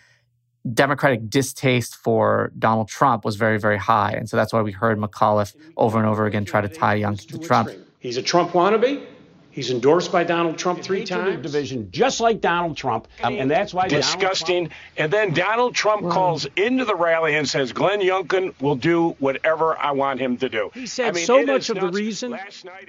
Democratic 0.73 1.29
distaste 1.29 1.95
for 1.95 2.51
Donald 2.57 2.87
Trump 2.87 3.25
was 3.25 3.35
very, 3.35 3.59
very 3.59 3.77
high. 3.77 4.11
And 4.11 4.29
so 4.29 4.37
that's 4.37 4.53
why 4.53 4.61
we 4.61 4.71
heard 4.71 4.97
McAuliffe 4.99 5.55
over 5.75 5.97
and 5.97 6.07
over 6.07 6.25
again 6.25 6.45
try 6.45 6.61
to 6.61 6.69
tie 6.69 6.95
Young 6.95 7.17
to 7.17 7.37
Trump. 7.39 7.71
He's 7.99 8.17
a 8.17 8.21
Trump 8.21 8.51
wannabe. 8.51 9.05
He's 9.51 9.69
endorsed 9.69 10.11
by 10.11 10.23
Donald 10.23 10.57
Trump 10.57 10.81
three 10.81 11.03
times. 11.03 11.43
Division, 11.43 11.91
just 11.91 12.21
like 12.21 12.39
Donald 12.39 12.77
Trump, 12.77 13.07
um, 13.21 13.35
and 13.35 13.51
that's 13.51 13.73
why 13.73 13.87
disgusting. 13.87 14.67
Trump, 14.67 14.79
and 14.97 15.11
then 15.11 15.33
Donald 15.33 15.75
Trump 15.75 16.09
calls 16.09 16.47
into 16.55 16.85
the 16.85 16.95
rally 16.95 17.35
and 17.35 17.47
says 17.47 17.73
Glenn 17.73 17.99
Youngkin 17.99 18.53
will 18.61 18.75
do 18.75 19.09
whatever 19.19 19.77
I 19.77 19.91
want 19.91 20.19
him 20.19 20.37
to 20.37 20.49
do. 20.49 20.71
He 20.73 20.87
said 20.87 21.09
I 21.09 21.11
mean, 21.11 21.25
so 21.25 21.45
much 21.45 21.69
of 21.69 21.75
nuts. 21.75 21.85
the 21.85 21.91
reason 21.91 22.39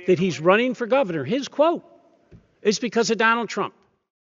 that 0.07 0.19
he's 0.19 0.39
running 0.41 0.75
for 0.75 0.87
governor. 0.87 1.25
His 1.25 1.49
quote 1.49 1.85
is 2.63 2.79
because 2.79 3.11
of 3.11 3.19
Donald 3.19 3.49
Trump. 3.49 3.75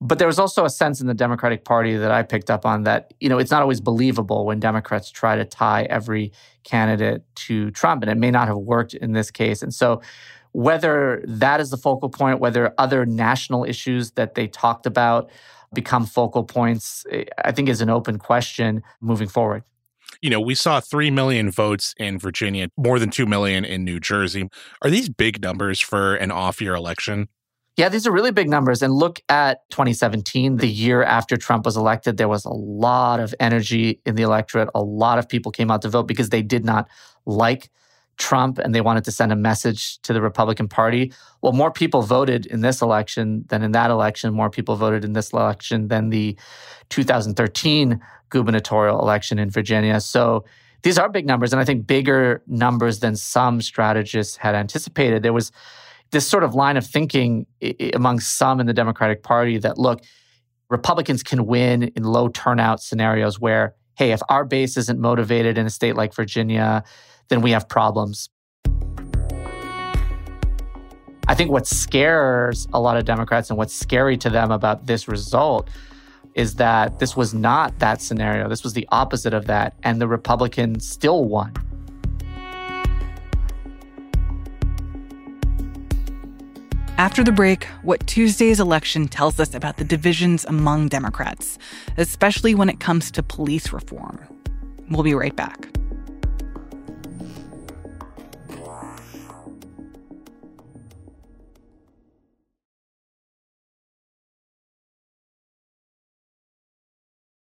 But 0.00 0.18
there 0.18 0.26
was 0.26 0.40
also 0.40 0.64
a 0.64 0.70
sense 0.70 1.00
in 1.00 1.06
the 1.06 1.14
Democratic 1.14 1.64
Party 1.64 1.96
that 1.96 2.10
I 2.10 2.24
picked 2.24 2.50
up 2.50 2.66
on 2.66 2.82
that, 2.84 3.14
you 3.20 3.28
know, 3.28 3.38
it's 3.38 3.52
not 3.52 3.62
always 3.62 3.80
believable 3.80 4.44
when 4.44 4.58
Democrats 4.58 5.12
try 5.12 5.36
to 5.36 5.44
tie 5.44 5.84
every 5.84 6.32
candidate 6.64 7.22
to 7.36 7.70
Trump. 7.70 8.02
And 8.02 8.10
it 8.10 8.16
may 8.16 8.32
not 8.32 8.48
have 8.48 8.56
worked 8.56 8.94
in 8.94 9.12
this 9.12 9.30
case. 9.30 9.62
And 9.62 9.72
so 9.72 10.02
whether 10.52 11.22
that 11.26 11.60
is 11.60 11.70
the 11.70 11.76
focal 11.76 12.08
point, 12.08 12.40
whether 12.40 12.74
other 12.78 13.04
national 13.04 13.64
issues 13.64 14.12
that 14.12 14.34
they 14.34 14.46
talked 14.46 14.86
about 14.86 15.30
become 15.74 16.06
focal 16.06 16.44
points, 16.44 17.06
I 17.44 17.52
think 17.52 17.68
is 17.68 17.80
an 17.80 17.90
open 17.90 18.18
question 18.18 18.82
moving 19.00 19.28
forward 19.28 19.64
you 20.22 20.30
know, 20.30 20.40
we 20.40 20.54
saw 20.54 20.80
3 20.80 21.10
million 21.10 21.50
votes 21.50 21.94
in 21.98 22.18
Virginia, 22.18 22.68
more 22.76 22.98
than 22.98 23.10
2 23.10 23.26
million 23.26 23.64
in 23.64 23.84
New 23.84 23.98
Jersey. 23.98 24.48
Are 24.82 24.90
these 24.90 25.08
big 25.08 25.42
numbers 25.42 25.80
for 25.80 26.14
an 26.14 26.30
off 26.30 26.60
year 26.60 26.74
election? 26.74 27.28
Yeah, 27.76 27.88
these 27.88 28.06
are 28.06 28.12
really 28.12 28.32
big 28.32 28.50
numbers. 28.50 28.82
And 28.82 28.92
look 28.92 29.20
at 29.30 29.68
2017, 29.70 30.58
the 30.58 30.68
year 30.68 31.02
after 31.02 31.36
Trump 31.36 31.64
was 31.64 31.76
elected, 31.76 32.18
there 32.18 32.28
was 32.28 32.44
a 32.44 32.52
lot 32.52 33.18
of 33.18 33.34
energy 33.40 34.00
in 34.04 34.14
the 34.14 34.22
electorate. 34.22 34.68
A 34.74 34.82
lot 34.82 35.18
of 35.18 35.28
people 35.28 35.50
came 35.50 35.70
out 35.70 35.82
to 35.82 35.88
vote 35.88 36.06
because 36.06 36.28
they 36.28 36.42
did 36.42 36.64
not 36.64 36.88
like 37.24 37.70
Trump 38.22 38.58
and 38.58 38.72
they 38.72 38.80
wanted 38.80 39.04
to 39.04 39.10
send 39.10 39.32
a 39.32 39.36
message 39.36 39.98
to 40.02 40.12
the 40.12 40.22
Republican 40.22 40.68
Party. 40.68 41.12
Well, 41.42 41.52
more 41.52 41.72
people 41.72 42.02
voted 42.02 42.46
in 42.46 42.60
this 42.60 42.80
election 42.80 43.44
than 43.48 43.64
in 43.64 43.72
that 43.72 43.90
election. 43.90 44.32
More 44.32 44.48
people 44.48 44.76
voted 44.76 45.04
in 45.04 45.12
this 45.12 45.32
election 45.32 45.88
than 45.88 46.10
the 46.10 46.38
2013 46.90 48.00
gubernatorial 48.30 49.00
election 49.00 49.40
in 49.40 49.50
Virginia. 49.50 50.00
So 50.00 50.44
these 50.84 50.98
are 50.98 51.08
big 51.08 51.26
numbers, 51.26 51.52
and 51.52 51.60
I 51.60 51.64
think 51.64 51.86
bigger 51.86 52.42
numbers 52.46 53.00
than 53.00 53.16
some 53.16 53.60
strategists 53.60 54.36
had 54.36 54.54
anticipated. 54.54 55.24
There 55.24 55.32
was 55.32 55.50
this 56.12 56.26
sort 56.26 56.44
of 56.44 56.54
line 56.54 56.76
of 56.76 56.86
thinking 56.86 57.46
among 57.92 58.20
some 58.20 58.60
in 58.60 58.66
the 58.66 58.74
Democratic 58.74 59.24
Party 59.24 59.58
that 59.58 59.78
look, 59.78 60.00
Republicans 60.70 61.24
can 61.24 61.46
win 61.46 61.84
in 61.96 62.04
low 62.04 62.28
turnout 62.28 62.80
scenarios 62.80 63.40
where, 63.40 63.74
hey, 63.96 64.12
if 64.12 64.20
our 64.28 64.44
base 64.44 64.76
isn't 64.76 65.00
motivated 65.00 65.58
in 65.58 65.66
a 65.66 65.70
state 65.70 65.96
like 65.96 66.14
Virginia, 66.14 66.84
then 67.28 67.40
we 67.40 67.50
have 67.52 67.68
problems. 67.68 68.28
I 71.28 71.34
think 71.34 71.50
what 71.50 71.66
scares 71.66 72.66
a 72.72 72.80
lot 72.80 72.96
of 72.96 73.04
Democrats 73.04 73.48
and 73.48 73.56
what's 73.56 73.74
scary 73.74 74.16
to 74.18 74.28
them 74.28 74.50
about 74.50 74.86
this 74.86 75.08
result 75.08 75.70
is 76.34 76.56
that 76.56 76.98
this 76.98 77.16
was 77.16 77.32
not 77.32 77.78
that 77.78 78.00
scenario. 78.00 78.48
This 78.48 78.64
was 78.64 78.72
the 78.72 78.88
opposite 78.90 79.34
of 79.34 79.46
that. 79.46 79.74
And 79.82 80.00
the 80.00 80.08
Republicans 80.08 80.88
still 80.88 81.24
won. 81.24 81.54
After 86.98 87.24
the 87.24 87.32
break, 87.32 87.64
what 87.82 88.06
Tuesday's 88.06 88.60
election 88.60 89.08
tells 89.08 89.40
us 89.40 89.54
about 89.54 89.76
the 89.76 89.84
divisions 89.84 90.44
among 90.44 90.88
Democrats, 90.88 91.58
especially 91.96 92.54
when 92.54 92.68
it 92.68 92.80
comes 92.80 93.10
to 93.12 93.22
police 93.22 93.72
reform. 93.72 94.20
We'll 94.90 95.02
be 95.02 95.14
right 95.14 95.34
back. 95.34 95.68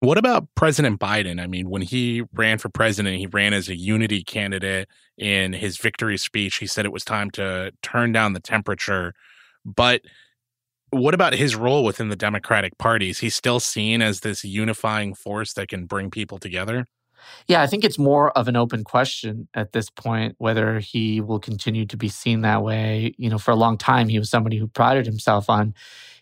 What 0.01 0.17
about 0.17 0.47
President 0.55 0.99
Biden? 0.99 1.39
I 1.39 1.45
mean, 1.45 1.69
when 1.69 1.83
he 1.83 2.23
ran 2.33 2.57
for 2.57 2.69
president, 2.69 3.17
he 3.17 3.27
ran 3.27 3.53
as 3.53 3.69
a 3.69 3.75
unity 3.75 4.23
candidate. 4.23 4.89
In 5.15 5.53
his 5.53 5.77
victory 5.77 6.17
speech, 6.17 6.55
he 6.55 6.65
said 6.65 6.85
it 6.85 6.91
was 6.91 7.05
time 7.05 7.29
to 7.31 7.71
turn 7.83 8.11
down 8.11 8.33
the 8.33 8.39
temperature. 8.39 9.13
But 9.63 10.01
what 10.89 11.13
about 11.13 11.33
his 11.33 11.55
role 11.55 11.83
within 11.83 12.09
the 12.09 12.15
Democratic 12.15 12.79
Party? 12.79 13.11
Is 13.11 13.19
he 13.19 13.29
still 13.29 13.59
seen 13.59 14.01
as 14.01 14.21
this 14.21 14.43
unifying 14.43 15.13
force 15.13 15.53
that 15.53 15.67
can 15.67 15.85
bring 15.85 16.09
people 16.09 16.39
together? 16.39 16.87
Yeah, 17.47 17.61
I 17.61 17.67
think 17.67 17.83
it's 17.83 17.99
more 17.99 18.31
of 18.31 18.47
an 18.47 18.55
open 18.55 18.83
question 18.83 19.47
at 19.53 19.71
this 19.73 19.91
point 19.91 20.33
whether 20.39 20.79
he 20.79 21.21
will 21.21 21.39
continue 21.39 21.85
to 21.85 21.95
be 21.95 22.09
seen 22.09 22.41
that 22.41 22.63
way. 22.63 23.13
You 23.19 23.29
know, 23.29 23.37
for 23.37 23.51
a 23.51 23.55
long 23.55 23.77
time, 23.77 24.09
he 24.09 24.17
was 24.17 24.31
somebody 24.31 24.57
who 24.57 24.65
prided 24.65 25.05
himself 25.05 25.47
on 25.47 25.75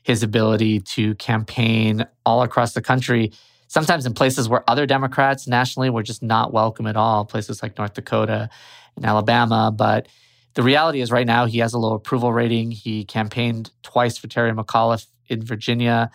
his 0.03 0.21
ability 0.21 0.81
to 0.81 1.15
campaign 1.15 2.05
all 2.25 2.41
across 2.41 2.73
the 2.73 2.81
country 2.81 3.31
sometimes 3.69 4.05
in 4.05 4.13
places 4.13 4.49
where 4.49 4.69
other 4.69 4.85
Democrats 4.85 5.47
nationally 5.47 5.89
were 5.89 6.03
just 6.03 6.21
not 6.21 6.51
welcome 6.51 6.87
at 6.87 6.97
all, 6.97 7.23
places 7.23 7.63
like 7.63 7.77
North 7.77 7.93
Dakota 7.93 8.49
and 8.97 9.05
Alabama. 9.05 9.71
But 9.73 10.07
the 10.55 10.63
reality 10.63 10.99
is, 10.99 11.11
right 11.11 11.27
now, 11.27 11.45
he 11.45 11.59
has 11.59 11.73
a 11.73 11.79
low 11.79 11.93
approval 11.93 12.33
rating. 12.33 12.71
He 12.71 13.05
campaigned 13.05 13.71
twice 13.83 14.17
for 14.17 14.27
Terry 14.27 14.51
McAuliffe 14.51 15.05
in 15.27 15.43
Virginia. 15.43 16.09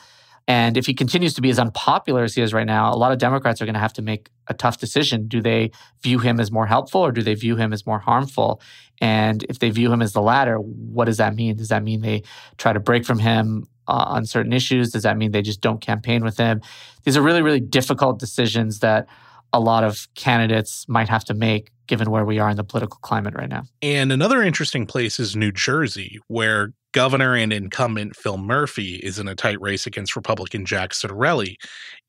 And 0.46 0.76
if 0.76 0.84
he 0.84 0.92
continues 0.92 1.32
to 1.34 1.40
be 1.40 1.48
as 1.48 1.58
unpopular 1.58 2.24
as 2.24 2.34
he 2.34 2.42
is 2.42 2.52
right 2.52 2.66
now, 2.66 2.92
a 2.92 2.96
lot 2.96 3.12
of 3.12 3.18
Democrats 3.18 3.62
are 3.62 3.64
going 3.64 3.74
to 3.74 3.80
have 3.80 3.94
to 3.94 4.02
make 4.02 4.28
a 4.48 4.52
tough 4.52 4.78
decision. 4.78 5.26
Do 5.26 5.40
they 5.40 5.70
view 6.02 6.18
him 6.18 6.38
as 6.38 6.50
more 6.50 6.66
helpful 6.66 7.00
or 7.00 7.12
do 7.12 7.22
they 7.22 7.34
view 7.34 7.56
him 7.56 7.72
as 7.72 7.86
more 7.86 7.98
harmful? 7.98 8.60
And 9.00 9.42
if 9.44 9.60
they 9.60 9.70
view 9.70 9.90
him 9.90 10.02
as 10.02 10.12
the 10.12 10.20
latter, 10.20 10.56
what 10.56 11.06
does 11.06 11.16
that 11.16 11.34
mean? 11.34 11.56
Does 11.56 11.68
that 11.68 11.82
mean 11.82 12.02
they 12.02 12.24
try 12.58 12.74
to 12.74 12.80
break 12.80 13.06
from 13.06 13.20
him 13.20 13.68
uh, 13.88 14.04
on 14.08 14.26
certain 14.26 14.52
issues? 14.52 14.90
Does 14.90 15.02
that 15.02 15.16
mean 15.16 15.32
they 15.32 15.42
just 15.42 15.60
don't 15.60 15.80
campaign 15.80 16.24
with 16.24 16.36
him? 16.36 16.60
These 17.04 17.16
are 17.16 17.22
really, 17.22 17.42
really 17.42 17.60
difficult 17.60 18.18
decisions 18.18 18.80
that 18.80 19.06
a 19.52 19.60
lot 19.60 19.84
of 19.84 20.08
candidates 20.14 20.84
might 20.88 21.08
have 21.08 21.24
to 21.26 21.34
make 21.34 21.70
given 21.86 22.10
where 22.10 22.24
we 22.24 22.38
are 22.38 22.50
in 22.50 22.56
the 22.56 22.64
political 22.64 22.98
climate 23.02 23.34
right 23.36 23.48
now. 23.48 23.62
And 23.82 24.10
another 24.10 24.42
interesting 24.42 24.86
place 24.86 25.20
is 25.20 25.36
New 25.36 25.52
Jersey, 25.52 26.18
where 26.28 26.72
governor 26.94 27.34
and 27.34 27.52
incumbent 27.52 28.14
Phil 28.14 28.38
Murphy 28.38 28.94
is 28.96 29.18
in 29.18 29.26
a 29.26 29.34
tight 29.34 29.60
race 29.60 29.84
against 29.84 30.14
Republican 30.14 30.64
Jack 30.64 30.90
Ciattarelli. 30.90 31.56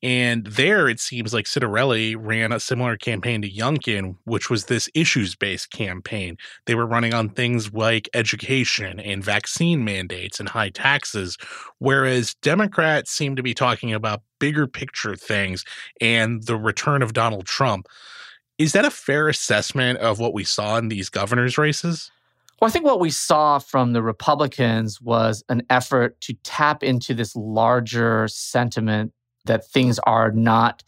And 0.00 0.46
there 0.46 0.88
it 0.88 1.00
seems 1.00 1.34
like 1.34 1.46
Ciattarelli 1.46 2.16
ran 2.16 2.52
a 2.52 2.60
similar 2.60 2.96
campaign 2.96 3.42
to 3.42 3.50
Youngkin, 3.50 4.16
which 4.24 4.48
was 4.48 4.66
this 4.66 4.88
issues 4.94 5.34
based 5.34 5.72
campaign. 5.72 6.38
They 6.66 6.76
were 6.76 6.86
running 6.86 7.12
on 7.12 7.30
things 7.30 7.74
like 7.74 8.08
education 8.14 9.00
and 9.00 9.24
vaccine 9.24 9.84
mandates 9.84 10.38
and 10.38 10.48
high 10.48 10.70
taxes, 10.70 11.36
whereas 11.78 12.34
Democrats 12.40 13.10
seem 13.10 13.34
to 13.34 13.42
be 13.42 13.54
talking 13.54 13.92
about 13.92 14.22
bigger 14.38 14.68
picture 14.68 15.16
things 15.16 15.64
and 16.00 16.44
the 16.44 16.56
return 16.56 17.02
of 17.02 17.12
Donald 17.12 17.46
Trump. 17.46 17.88
Is 18.56 18.72
that 18.72 18.84
a 18.84 18.90
fair 18.90 19.28
assessment 19.28 19.98
of 19.98 20.20
what 20.20 20.32
we 20.32 20.44
saw 20.44 20.78
in 20.78 20.88
these 20.88 21.08
governor's 21.10 21.58
races? 21.58 22.10
Well, 22.60 22.68
I 22.68 22.72
think 22.72 22.86
what 22.86 23.00
we 23.00 23.10
saw 23.10 23.58
from 23.58 23.92
the 23.92 24.02
Republicans 24.02 25.00
was 25.00 25.44
an 25.48 25.62
effort 25.68 26.20
to 26.22 26.34
tap 26.42 26.82
into 26.82 27.12
this 27.12 27.36
larger 27.36 28.28
sentiment 28.28 29.12
that 29.44 29.66
things 29.66 29.98
are 30.00 30.30
not 30.30 30.82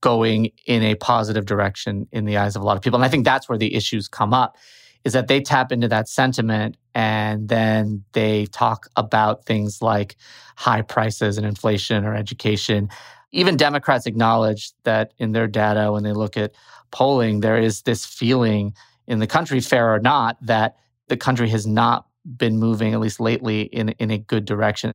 going 0.00 0.50
in 0.66 0.82
a 0.82 0.96
positive 0.96 1.46
direction 1.46 2.08
in 2.10 2.24
the 2.24 2.36
eyes 2.36 2.56
of 2.56 2.62
a 2.62 2.64
lot 2.64 2.76
of 2.76 2.82
people. 2.82 2.96
And 2.98 3.04
I 3.04 3.08
think 3.08 3.24
that's 3.24 3.48
where 3.48 3.56
the 3.56 3.74
issues 3.74 4.08
come 4.08 4.34
up 4.34 4.56
is 5.04 5.12
that 5.12 5.28
they 5.28 5.40
tap 5.40 5.72
into 5.72 5.88
that 5.88 6.08
sentiment 6.08 6.76
and 6.94 7.48
then 7.48 8.04
they 8.12 8.46
talk 8.46 8.88
about 8.96 9.46
things 9.46 9.82
like 9.82 10.16
high 10.56 10.82
prices 10.82 11.38
and 11.38 11.46
inflation 11.46 12.04
or 12.04 12.14
education. 12.14 12.88
Even 13.32 13.56
Democrats 13.56 14.06
acknowledge 14.06 14.72
that 14.84 15.12
in 15.18 15.32
their 15.32 15.48
data, 15.48 15.90
when 15.92 16.02
they 16.02 16.12
look 16.12 16.36
at 16.36 16.52
polling, 16.90 17.40
there 17.40 17.58
is 17.58 17.82
this 17.82 18.04
feeling 18.04 18.74
in 19.06 19.18
the 19.18 19.26
country, 19.26 19.60
fair 19.60 19.92
or 19.92 19.98
not, 19.98 20.36
that 20.42 20.76
the 21.12 21.16
country 21.18 21.46
has 21.50 21.66
not 21.66 22.06
been 22.24 22.58
moving, 22.58 22.94
at 22.94 23.00
least 23.00 23.20
lately, 23.20 23.64
in, 23.64 23.90
in 23.90 24.10
a 24.10 24.16
good 24.16 24.46
direction. 24.46 24.94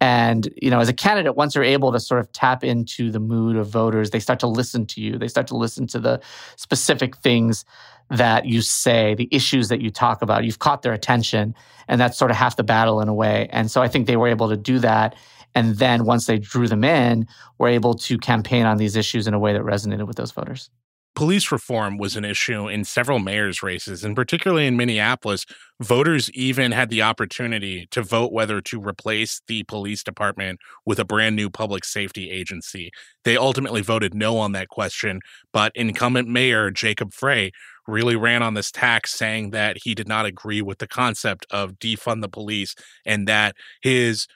And, 0.00 0.48
you 0.62 0.70
know, 0.70 0.78
as 0.78 0.88
a 0.88 0.92
candidate, 0.92 1.34
once 1.34 1.56
you're 1.56 1.64
able 1.64 1.90
to 1.90 1.98
sort 1.98 2.20
of 2.20 2.30
tap 2.30 2.62
into 2.62 3.10
the 3.10 3.18
mood 3.18 3.56
of 3.56 3.68
voters, 3.68 4.10
they 4.10 4.20
start 4.20 4.38
to 4.40 4.46
listen 4.46 4.86
to 4.86 5.00
you. 5.00 5.18
They 5.18 5.26
start 5.26 5.48
to 5.48 5.56
listen 5.56 5.88
to 5.88 5.98
the 5.98 6.20
specific 6.54 7.16
things 7.16 7.64
that 8.10 8.44
you 8.44 8.60
say, 8.60 9.16
the 9.16 9.28
issues 9.32 9.68
that 9.70 9.80
you 9.80 9.90
talk 9.90 10.22
about. 10.22 10.44
You've 10.44 10.60
caught 10.60 10.82
their 10.82 10.92
attention, 10.92 11.52
and 11.88 12.00
that's 12.00 12.16
sort 12.16 12.30
of 12.30 12.36
half 12.36 12.54
the 12.54 12.62
battle 12.62 13.00
in 13.00 13.08
a 13.08 13.14
way. 13.14 13.48
And 13.50 13.68
so 13.68 13.82
I 13.82 13.88
think 13.88 14.06
they 14.06 14.16
were 14.16 14.28
able 14.28 14.48
to 14.50 14.56
do 14.56 14.78
that. 14.78 15.16
And 15.56 15.78
then 15.78 16.04
once 16.04 16.26
they 16.26 16.38
drew 16.38 16.68
them 16.68 16.84
in, 16.84 17.26
were 17.58 17.68
able 17.68 17.94
to 17.94 18.18
campaign 18.18 18.66
on 18.66 18.76
these 18.76 18.94
issues 18.94 19.26
in 19.26 19.34
a 19.34 19.38
way 19.40 19.52
that 19.54 19.62
resonated 19.62 20.06
with 20.06 20.16
those 20.16 20.30
voters 20.30 20.70
police 21.16 21.50
reform 21.50 21.96
was 21.96 22.14
an 22.14 22.24
issue 22.26 22.68
in 22.68 22.84
several 22.84 23.18
mayor's 23.18 23.62
races, 23.62 24.04
and 24.04 24.14
particularly 24.14 24.66
in 24.66 24.76
Minneapolis, 24.76 25.46
voters 25.80 26.30
even 26.32 26.72
had 26.72 26.90
the 26.90 27.02
opportunity 27.02 27.88
to 27.90 28.02
vote 28.02 28.32
whether 28.32 28.60
to 28.60 28.80
replace 28.80 29.40
the 29.48 29.64
police 29.64 30.04
department 30.04 30.60
with 30.84 30.98
a 30.98 31.04
brand 31.06 31.34
new 31.34 31.48
public 31.48 31.84
safety 31.86 32.30
agency. 32.30 32.90
They 33.24 33.36
ultimately 33.36 33.80
voted 33.80 34.14
no 34.14 34.36
on 34.36 34.52
that 34.52 34.68
question, 34.68 35.20
but 35.52 35.72
incumbent 35.74 36.28
mayor 36.28 36.70
Jacob 36.70 37.14
Frey 37.14 37.50
really 37.86 38.16
ran 38.16 38.42
on 38.42 38.54
this 38.54 38.70
tax 38.70 39.12
saying 39.12 39.50
that 39.50 39.78
he 39.84 39.94
did 39.94 40.08
not 40.08 40.26
agree 40.26 40.60
with 40.60 40.78
the 40.78 40.88
concept 40.88 41.46
of 41.50 41.78
defund 41.78 42.20
the 42.20 42.28
police 42.28 42.74
and 43.06 43.26
that 43.26 43.56
his 43.80 44.26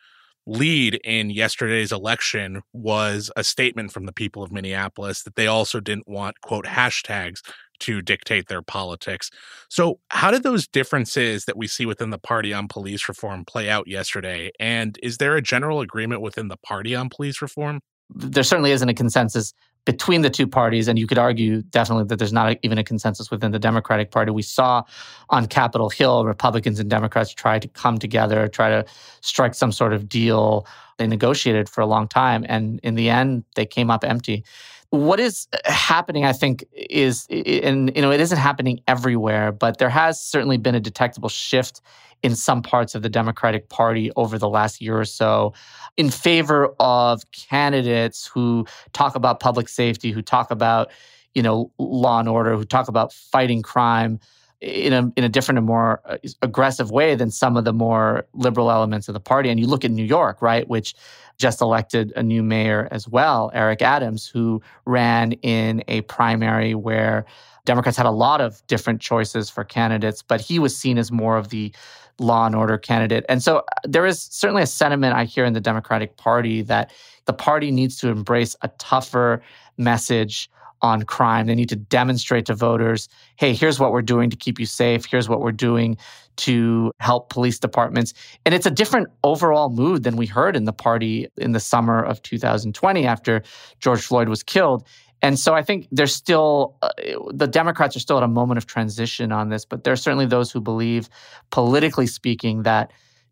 lead 0.50 1.00
in 1.04 1.30
yesterday's 1.30 1.92
election 1.92 2.60
was 2.72 3.30
a 3.36 3.44
statement 3.44 3.92
from 3.92 4.04
the 4.04 4.12
people 4.12 4.42
of 4.42 4.50
Minneapolis 4.50 5.22
that 5.22 5.36
they 5.36 5.46
also 5.46 5.78
didn't 5.78 6.08
want, 6.08 6.40
quote, 6.40 6.66
hashtags 6.66 7.40
to 7.78 8.02
dictate 8.02 8.48
their 8.48 8.60
politics. 8.60 9.30
So, 9.68 10.00
how 10.08 10.32
did 10.32 10.42
those 10.42 10.66
differences 10.66 11.44
that 11.44 11.56
we 11.56 11.68
see 11.68 11.86
within 11.86 12.10
the 12.10 12.18
party 12.18 12.52
on 12.52 12.66
police 12.66 13.08
reform 13.08 13.44
play 13.44 13.70
out 13.70 13.86
yesterday? 13.86 14.50
And 14.58 14.98
is 15.02 15.18
there 15.18 15.36
a 15.36 15.42
general 15.42 15.80
agreement 15.80 16.20
within 16.20 16.48
the 16.48 16.58
party 16.58 16.96
on 16.96 17.08
police 17.08 17.40
reform? 17.40 17.80
There 18.12 18.42
certainly 18.42 18.72
isn't 18.72 18.88
a 18.88 18.94
consensus 18.94 19.54
between 19.84 20.22
the 20.22 20.30
two 20.30 20.46
parties. 20.46 20.88
And 20.88 20.98
you 20.98 21.06
could 21.06 21.18
argue 21.18 21.62
definitely 21.62 22.04
that 22.04 22.18
there's 22.18 22.32
not 22.32 22.52
a, 22.52 22.58
even 22.62 22.78
a 22.78 22.84
consensus 22.84 23.30
within 23.30 23.50
the 23.50 23.58
Democratic 23.58 24.10
Party. 24.10 24.30
We 24.30 24.42
saw 24.42 24.82
on 25.30 25.46
Capitol 25.46 25.90
Hill, 25.90 26.24
Republicans 26.24 26.78
and 26.80 26.90
Democrats 26.90 27.32
try 27.32 27.58
to 27.58 27.68
come 27.68 27.98
together, 27.98 28.48
try 28.48 28.68
to 28.68 28.84
strike 29.20 29.54
some 29.54 29.72
sort 29.72 29.92
of 29.92 30.08
deal. 30.08 30.66
They 30.98 31.06
negotiated 31.06 31.68
for 31.68 31.80
a 31.80 31.86
long 31.86 32.08
time. 32.08 32.44
And 32.48 32.80
in 32.82 32.94
the 32.94 33.08
end, 33.08 33.44
they 33.54 33.66
came 33.66 33.90
up 33.90 34.04
empty. 34.04 34.44
What 34.90 35.20
is 35.20 35.46
happening, 35.66 36.24
I 36.24 36.32
think, 36.32 36.64
is, 36.72 37.26
and 37.30 37.94
you 37.94 38.02
know, 38.02 38.10
it 38.10 38.20
isn't 38.20 38.38
happening 38.38 38.80
everywhere, 38.88 39.52
but 39.52 39.78
there 39.78 39.88
has 39.88 40.20
certainly 40.20 40.56
been 40.56 40.74
a 40.74 40.80
detectable 40.80 41.28
shift 41.28 41.80
in 42.22 42.34
some 42.34 42.62
parts 42.62 42.94
of 42.94 43.02
the 43.02 43.08
Democratic 43.08 43.68
Party 43.68 44.10
over 44.16 44.38
the 44.38 44.48
last 44.48 44.80
year 44.80 44.98
or 44.98 45.04
so 45.04 45.52
in 45.96 46.10
favor 46.10 46.74
of 46.78 47.22
candidates 47.32 48.26
who 48.26 48.66
talk 48.92 49.14
about 49.14 49.40
public 49.40 49.68
safety, 49.68 50.10
who 50.10 50.22
talk 50.22 50.50
about, 50.50 50.90
you 51.34 51.42
know, 51.42 51.70
law 51.78 52.18
and 52.20 52.28
order, 52.28 52.56
who 52.56 52.64
talk 52.64 52.88
about 52.88 53.12
fighting 53.12 53.62
crime 53.62 54.18
in 54.60 54.92
a 54.92 55.12
in 55.16 55.24
a 55.24 55.28
different 55.28 55.58
and 55.58 55.66
more 55.66 56.00
uh, 56.04 56.18
aggressive 56.42 56.90
way 56.90 57.14
than 57.14 57.30
some 57.30 57.56
of 57.56 57.64
the 57.64 57.72
more 57.72 58.26
liberal 58.34 58.70
elements 58.70 59.08
of 59.08 59.14
the 59.14 59.20
party. 59.20 59.48
And 59.48 59.58
you 59.58 59.66
look 59.66 59.84
at 59.84 59.90
New 59.90 60.04
York, 60.04 60.42
right, 60.42 60.68
which 60.68 60.94
just 61.38 61.60
elected 61.60 62.12
a 62.16 62.22
new 62.22 62.42
mayor 62.42 62.86
as 62.90 63.08
well, 63.08 63.50
Eric 63.54 63.80
Adams, 63.80 64.26
who 64.28 64.60
ran 64.84 65.32
in 65.32 65.82
a 65.88 66.02
primary 66.02 66.74
where 66.74 67.24
Democrats 67.64 67.96
had 67.96 68.06
a 68.06 68.10
lot 68.10 68.40
of 68.40 68.64
different 68.66 69.00
choices 69.00 69.48
for 69.48 69.64
candidates, 69.64 70.22
but 70.22 70.40
he 70.40 70.58
was 70.58 70.76
seen 70.76 70.98
as 70.98 71.10
more 71.10 71.38
of 71.38 71.48
the 71.48 71.72
law 72.18 72.44
and 72.46 72.54
order 72.54 72.76
candidate. 72.76 73.24
And 73.28 73.42
so 73.42 73.58
uh, 73.58 73.62
there 73.84 74.04
is 74.04 74.20
certainly 74.20 74.62
a 74.62 74.66
sentiment 74.66 75.14
I 75.14 75.24
hear 75.24 75.46
in 75.46 75.54
the 75.54 75.60
Democratic 75.60 76.18
Party 76.18 76.60
that 76.62 76.92
the 77.24 77.32
party 77.32 77.70
needs 77.70 77.96
to 77.98 78.08
embrace 78.08 78.54
a 78.62 78.68
tougher 78.78 79.42
message 79.80 80.48
on 80.82 81.02
crime. 81.02 81.46
They 81.46 81.54
need 81.54 81.68
to 81.70 81.76
demonstrate 81.76 82.46
to 82.46 82.54
voters 82.54 83.08
hey, 83.36 83.54
here's 83.54 83.80
what 83.80 83.92
we're 83.92 84.02
doing 84.02 84.30
to 84.30 84.36
keep 84.36 84.58
you 84.60 84.66
safe. 84.66 85.06
Here's 85.06 85.28
what 85.28 85.40
we're 85.40 85.52
doing 85.52 85.96
to 86.36 86.92
help 87.00 87.30
police 87.30 87.58
departments. 87.58 88.14
And 88.44 88.54
it's 88.54 88.66
a 88.66 88.70
different 88.70 89.08
overall 89.24 89.70
mood 89.70 90.02
than 90.02 90.16
we 90.16 90.26
heard 90.26 90.56
in 90.56 90.64
the 90.64 90.72
party 90.72 91.28
in 91.36 91.52
the 91.52 91.60
summer 91.60 92.02
of 92.02 92.22
2020 92.22 93.06
after 93.06 93.42
George 93.78 94.00
Floyd 94.00 94.28
was 94.28 94.42
killed. 94.42 94.86
And 95.22 95.38
so 95.38 95.54
I 95.54 95.62
think 95.62 95.86
there's 95.92 96.14
still, 96.14 96.76
uh, 96.82 96.90
the 97.32 97.46
Democrats 97.46 97.94
are 97.96 98.00
still 98.00 98.16
at 98.16 98.22
a 98.22 98.28
moment 98.28 98.58
of 98.58 98.66
transition 98.66 99.32
on 99.32 99.50
this, 99.50 99.64
but 99.66 99.84
there 99.84 99.92
are 99.92 99.96
certainly 99.96 100.26
those 100.26 100.50
who 100.50 100.60
believe, 100.60 101.10
politically 101.50 102.06
speaking, 102.06 102.62
that 102.62 102.90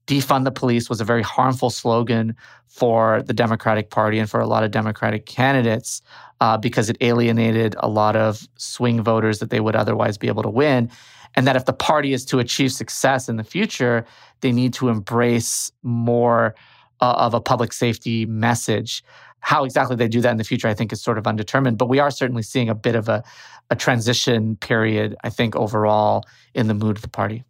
defund 0.09 0.45
the 0.45 0.51
police 0.51 0.89
was 0.89 1.01
a 1.01 1.05
very 1.05 1.23
harmful 1.23 1.71
slogan 1.71 2.35
for 2.67 3.23
the 3.23 3.35
Democratic 3.35 3.91
Party 3.91 4.19
and 4.19 4.29
for 4.29 4.41
a 4.41 4.47
lot 4.47 4.65
of 4.65 4.71
Democratic 4.71 5.27
candidates 5.27 6.03
uh, 6.41 6.57
because 6.57 6.89
it 6.89 6.97
alienated 7.01 7.77
a 7.79 7.89
lot 7.89 8.17
of 8.17 8.49
swing 8.57 9.03
voters 9.03 9.39
that 9.39 9.51
they 9.51 9.61
would 9.61 9.77
otherwise 9.77 10.17
be 10.17 10.27
able 10.27 10.43
to 10.43 10.49
win. 10.49 10.91
And 11.35 11.47
that 11.47 11.57
if 11.57 11.67
the 11.67 11.75
party 11.75 12.15
is 12.15 12.25
to 12.27 12.39
achieve 12.39 12.73
success 12.73 13.29
in 13.29 13.37
the 13.37 13.45
future, 13.45 14.07
they 14.41 14.51
need 14.51 14.73
to 14.75 14.89
embrace 14.89 15.71
more 15.83 16.55
uh, 17.01 17.15
of 17.19 17.35
a 17.35 17.41
public 17.41 17.73
safety 17.73 18.25
message. 18.25 19.05
How 19.41 19.65
exactly 19.65 19.95
they 19.95 20.09
do 20.09 20.23
that 20.23 20.31
in 20.31 20.39
the 20.39 20.45
future, 20.45 20.69
I 20.69 20.75
think, 20.75 20.93
is 20.93 21.03
sort 21.03 21.19
of 21.19 21.27
undetermined. 21.27 21.77
But 21.77 21.89
we 21.89 21.99
are 21.99 22.11
certainly 22.11 22.43
seeing 22.43 22.71
a 22.71 22.75
bit 22.75 22.97
of 22.97 23.09
a, 23.09 23.23
a 23.71 23.77
transition 23.77 24.57
period, 24.57 25.17
I 25.23 25.29
think, 25.31 25.55
overall 25.55 26.25
in 26.55 26.67
the 26.67 26.75
mood 26.75 26.97
of 26.97 27.03
the 27.03 27.09
party. 27.09 27.45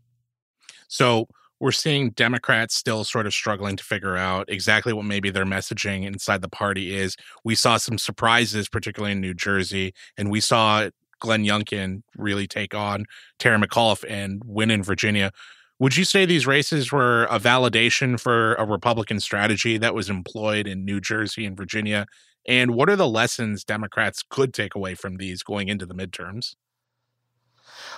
So 0.88 1.28
we're 1.60 1.72
seeing 1.72 2.10
Democrats 2.10 2.74
still 2.74 3.04
sort 3.04 3.26
of 3.26 3.34
struggling 3.34 3.76
to 3.76 3.84
figure 3.84 4.16
out 4.16 4.48
exactly 4.48 4.92
what 4.92 5.04
maybe 5.04 5.30
their 5.30 5.44
messaging 5.44 6.04
inside 6.04 6.42
the 6.42 6.48
party 6.48 6.94
is. 6.94 7.16
We 7.44 7.54
saw 7.54 7.76
some 7.76 7.98
surprises, 7.98 8.68
particularly 8.68 9.12
in 9.12 9.20
New 9.20 9.34
Jersey, 9.34 9.92
and 10.16 10.30
we 10.30 10.40
saw 10.40 10.88
Glenn 11.20 11.44
Youngkin 11.44 12.02
really 12.16 12.46
take 12.46 12.74
on 12.74 13.04
Terry 13.38 13.58
McAuliffe 13.58 14.04
and 14.08 14.40
win 14.44 14.70
in 14.70 14.82
Virginia. 14.82 15.32
Would 15.80 15.96
you 15.96 16.04
say 16.04 16.24
these 16.24 16.46
races 16.46 16.90
were 16.90 17.24
a 17.24 17.38
validation 17.38 18.18
for 18.18 18.54
a 18.54 18.64
Republican 18.64 19.20
strategy 19.20 19.78
that 19.78 19.94
was 19.94 20.10
employed 20.10 20.66
in 20.66 20.84
New 20.84 21.00
Jersey 21.00 21.44
and 21.44 21.56
Virginia? 21.56 22.06
And 22.46 22.72
what 22.74 22.88
are 22.88 22.96
the 22.96 23.08
lessons 23.08 23.64
Democrats 23.64 24.22
could 24.28 24.54
take 24.54 24.74
away 24.74 24.94
from 24.94 25.16
these 25.16 25.42
going 25.42 25.68
into 25.68 25.86
the 25.86 25.94
midterms? 25.94 26.54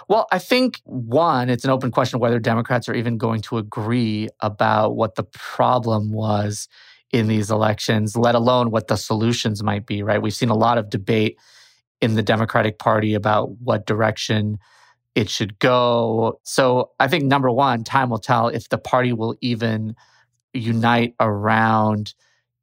Well, 0.08 0.26
I 0.32 0.38
think 0.38 0.80
one, 0.84 1.48
it's 1.48 1.64
an 1.64 1.70
open 1.70 1.90
question 1.90 2.20
whether 2.20 2.38
Democrats 2.38 2.88
are 2.88 2.94
even 2.94 3.18
going 3.18 3.42
to 3.42 3.58
agree 3.58 4.28
about 4.40 4.96
what 4.96 5.14
the 5.14 5.24
problem 5.24 6.12
was 6.12 6.68
in 7.12 7.26
these 7.26 7.50
elections, 7.50 8.16
let 8.16 8.34
alone 8.34 8.70
what 8.70 8.88
the 8.88 8.96
solutions 8.96 9.62
might 9.62 9.86
be, 9.86 10.02
right? 10.02 10.22
We've 10.22 10.34
seen 10.34 10.48
a 10.50 10.56
lot 10.56 10.78
of 10.78 10.90
debate 10.90 11.38
in 12.00 12.14
the 12.14 12.22
Democratic 12.22 12.78
Party 12.78 13.14
about 13.14 13.50
what 13.58 13.86
direction 13.86 14.58
it 15.14 15.28
should 15.28 15.58
go. 15.58 16.40
So 16.44 16.90
I 17.00 17.08
think 17.08 17.24
number 17.24 17.50
one, 17.50 17.84
time 17.84 18.10
will 18.10 18.18
tell 18.18 18.48
if 18.48 18.68
the 18.68 18.78
party 18.78 19.12
will 19.12 19.36
even 19.40 19.96
unite 20.52 21.14
around 21.20 22.14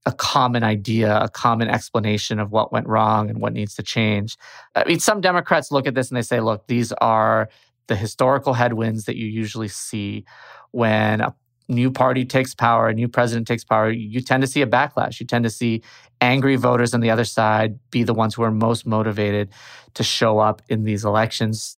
a 0.08 0.12
common 0.13 0.63
idea, 0.63 1.20
a 1.20 1.28
common 1.28 1.67
explanation 1.67 2.39
of 2.39 2.50
what 2.50 2.72
went 2.72 2.88
wrong 2.88 3.30
and 3.30 3.41
what 3.41 3.52
needs 3.52 3.76
to 3.76 3.84
change. 3.84 4.38
I 4.74 4.86
mean, 4.86 5.00
some 5.02 5.20
Democrats 5.20 5.70
look 5.70 5.86
at 5.86 5.96
this 5.96 6.10
and 6.10 6.15
they 6.15 6.22
say, 6.22 6.39
look, 6.39 6.65
these 6.67 6.93
are 6.93 7.50
the 7.88 7.96
historical 7.96 8.54
headwinds 8.54 9.04
that 9.04 9.17
you 9.17 9.28
usually 9.28 9.67
see 9.67 10.24
when 10.72 11.20
a 11.20 11.36
new 11.67 11.91
party 11.91 12.24
takes 12.24 12.56
power, 12.56 12.88
a 12.88 12.93
new 12.93 13.10
president 13.10 13.48
takes 13.48 13.65
power. 13.65 13.91
You 13.91 14.22
tend 14.22 14.39
to 14.43 14.48
see 14.48 14.62
a 14.62 14.65
backlash. 14.65 15.20
You 15.20 15.26
tend 15.26 15.43
to 15.43 15.50
see 15.50 15.84
angry 16.22 16.56
voters 16.56 16.93
on 16.93 17.02
the 17.02 17.12
other 17.12 17.26
side 17.26 17.78
be 17.91 18.04
the 18.04 18.13
ones 18.13 18.34
who 18.34 18.43
are 18.43 18.52
most 18.52 18.88
motivated 18.88 19.50
to 19.96 20.04
show 20.04 20.39
up 20.39 20.62
in 20.70 20.86
these 20.86 21.04
elections. 21.04 21.78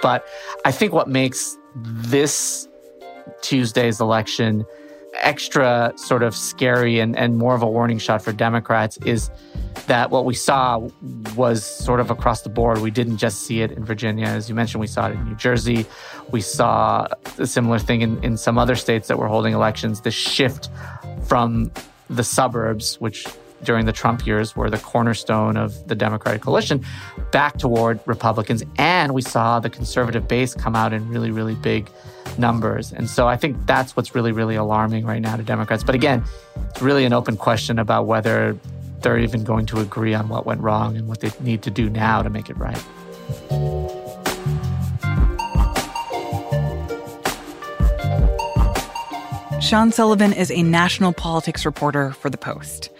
But 0.00 0.24
I 0.64 0.70
think 0.70 0.92
what 0.92 1.08
makes 1.08 1.58
this 1.74 2.68
Tuesday's 3.42 4.00
election 4.00 4.64
extra 5.20 5.92
sort 5.96 6.22
of 6.22 6.34
scary 6.34 6.98
and, 6.98 7.16
and 7.16 7.36
more 7.36 7.54
of 7.54 7.62
a 7.62 7.68
warning 7.68 7.98
shot 7.98 8.22
for 8.22 8.32
Democrats 8.32 8.96
is 8.98 9.30
that 9.86 10.10
what 10.10 10.24
we 10.24 10.34
saw 10.34 10.78
was 11.36 11.64
sort 11.64 12.00
of 12.00 12.10
across 12.10 12.42
the 12.42 12.48
board. 12.48 12.78
We 12.78 12.90
didn't 12.90 13.18
just 13.18 13.42
see 13.42 13.60
it 13.62 13.72
in 13.72 13.84
Virginia. 13.84 14.26
As 14.26 14.48
you 14.48 14.54
mentioned, 14.54 14.80
we 14.80 14.86
saw 14.86 15.08
it 15.08 15.12
in 15.12 15.24
New 15.24 15.34
Jersey. 15.34 15.86
We 16.30 16.40
saw 16.40 17.06
a 17.38 17.46
similar 17.46 17.78
thing 17.78 18.02
in, 18.02 18.22
in 18.24 18.36
some 18.36 18.58
other 18.58 18.76
states 18.76 19.08
that 19.08 19.18
were 19.18 19.28
holding 19.28 19.52
elections. 19.52 20.00
The 20.00 20.10
shift 20.10 20.70
from 21.24 21.70
the 22.08 22.24
suburbs, 22.24 22.96
which 23.00 23.26
during 23.62 23.86
the 23.86 23.92
Trump 23.92 24.26
years 24.26 24.54
were 24.54 24.70
the 24.70 24.78
cornerstone 24.78 25.56
of 25.56 25.88
the 25.88 25.94
Democratic 25.94 26.42
coalition, 26.42 26.84
back 27.32 27.58
toward 27.58 28.00
Republicans. 28.06 28.62
And 28.76 29.12
we 29.12 29.22
saw 29.22 29.58
the 29.58 29.70
conservative 29.70 30.28
base 30.28 30.54
come 30.54 30.76
out 30.76 30.92
in 30.92 31.08
really, 31.08 31.30
really 31.30 31.54
big 31.54 31.90
numbers. 32.38 32.92
And 32.92 33.08
so 33.08 33.28
I 33.28 33.36
think 33.36 33.66
that's 33.66 33.96
what's 33.96 34.14
really, 34.14 34.32
really 34.32 34.56
alarming 34.56 35.06
right 35.06 35.22
now 35.22 35.36
to 35.36 35.42
Democrats. 35.42 35.84
But 35.84 35.94
again, 35.94 36.24
it's 36.70 36.82
really 36.82 37.04
an 37.04 37.12
open 37.12 37.36
question 37.36 37.78
about 37.78 38.06
whether 38.06 38.58
they're 39.00 39.18
even 39.18 39.44
going 39.44 39.66
to 39.66 39.80
agree 39.80 40.14
on 40.14 40.28
what 40.28 40.46
went 40.46 40.60
wrong 40.60 40.96
and 40.96 41.06
what 41.06 41.20
they 41.20 41.30
need 41.40 41.62
to 41.62 41.70
do 41.70 41.90
now 41.90 42.22
to 42.22 42.30
make 42.30 42.48
it 42.48 42.56
right. 42.56 42.82
Sean 49.60 49.92
Sullivan 49.92 50.32
is 50.32 50.50
a 50.50 50.62
national 50.62 51.12
politics 51.14 51.64
reporter 51.64 52.12
for 52.12 52.28
The 52.28 52.36
Post. 52.36 52.90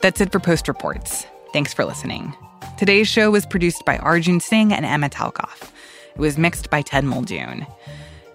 That's 0.00 0.20
it 0.20 0.32
for 0.32 0.40
Post 0.40 0.66
Reports. 0.66 1.26
Thanks 1.52 1.74
for 1.74 1.84
listening. 1.84 2.34
Today's 2.78 3.06
show 3.06 3.30
was 3.30 3.44
produced 3.44 3.84
by 3.84 3.98
Arjun 3.98 4.40
Singh 4.40 4.72
and 4.72 4.86
Emma 4.86 5.10
Talkoff. 5.10 5.70
It 6.14 6.18
was 6.18 6.38
mixed 6.38 6.70
by 6.70 6.80
Ted 6.80 7.04
Muldoon. 7.04 7.66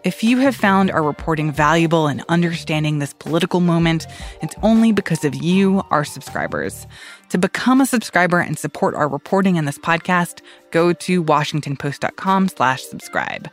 If 0.05 0.23
you 0.23 0.37
have 0.37 0.55
found 0.55 0.91
our 0.91 1.01
reporting 1.01 1.51
valuable 1.51 2.07
in 2.07 2.23
understanding 2.29 2.99
this 2.99 3.13
political 3.13 3.59
moment, 3.59 4.05
it's 4.39 4.53
only 4.61 4.91
because 4.91 5.25
of 5.25 5.33
you, 5.33 5.81
our 5.89 6.05
subscribers. 6.05 6.85
To 7.29 7.39
become 7.39 7.81
a 7.81 7.87
subscriber 7.87 8.39
and 8.39 8.55
support 8.55 8.93
our 8.93 9.07
reporting 9.07 9.55
in 9.55 9.65
this 9.65 9.79
podcast, 9.79 10.41
go 10.69 10.93
to 10.93 11.23
washingtonpost.com 11.23 12.49
slash 12.49 12.83
subscribe. 12.83 13.49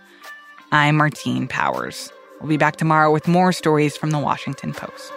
I'm 0.72 0.96
Martine 0.96 1.48
Powers. 1.48 2.12
We'll 2.40 2.50
be 2.50 2.58
back 2.58 2.76
tomorrow 2.76 3.10
with 3.10 3.26
more 3.26 3.52
stories 3.52 3.96
from 3.96 4.10
the 4.10 4.18
Washington 4.18 4.74
Post. 4.74 5.10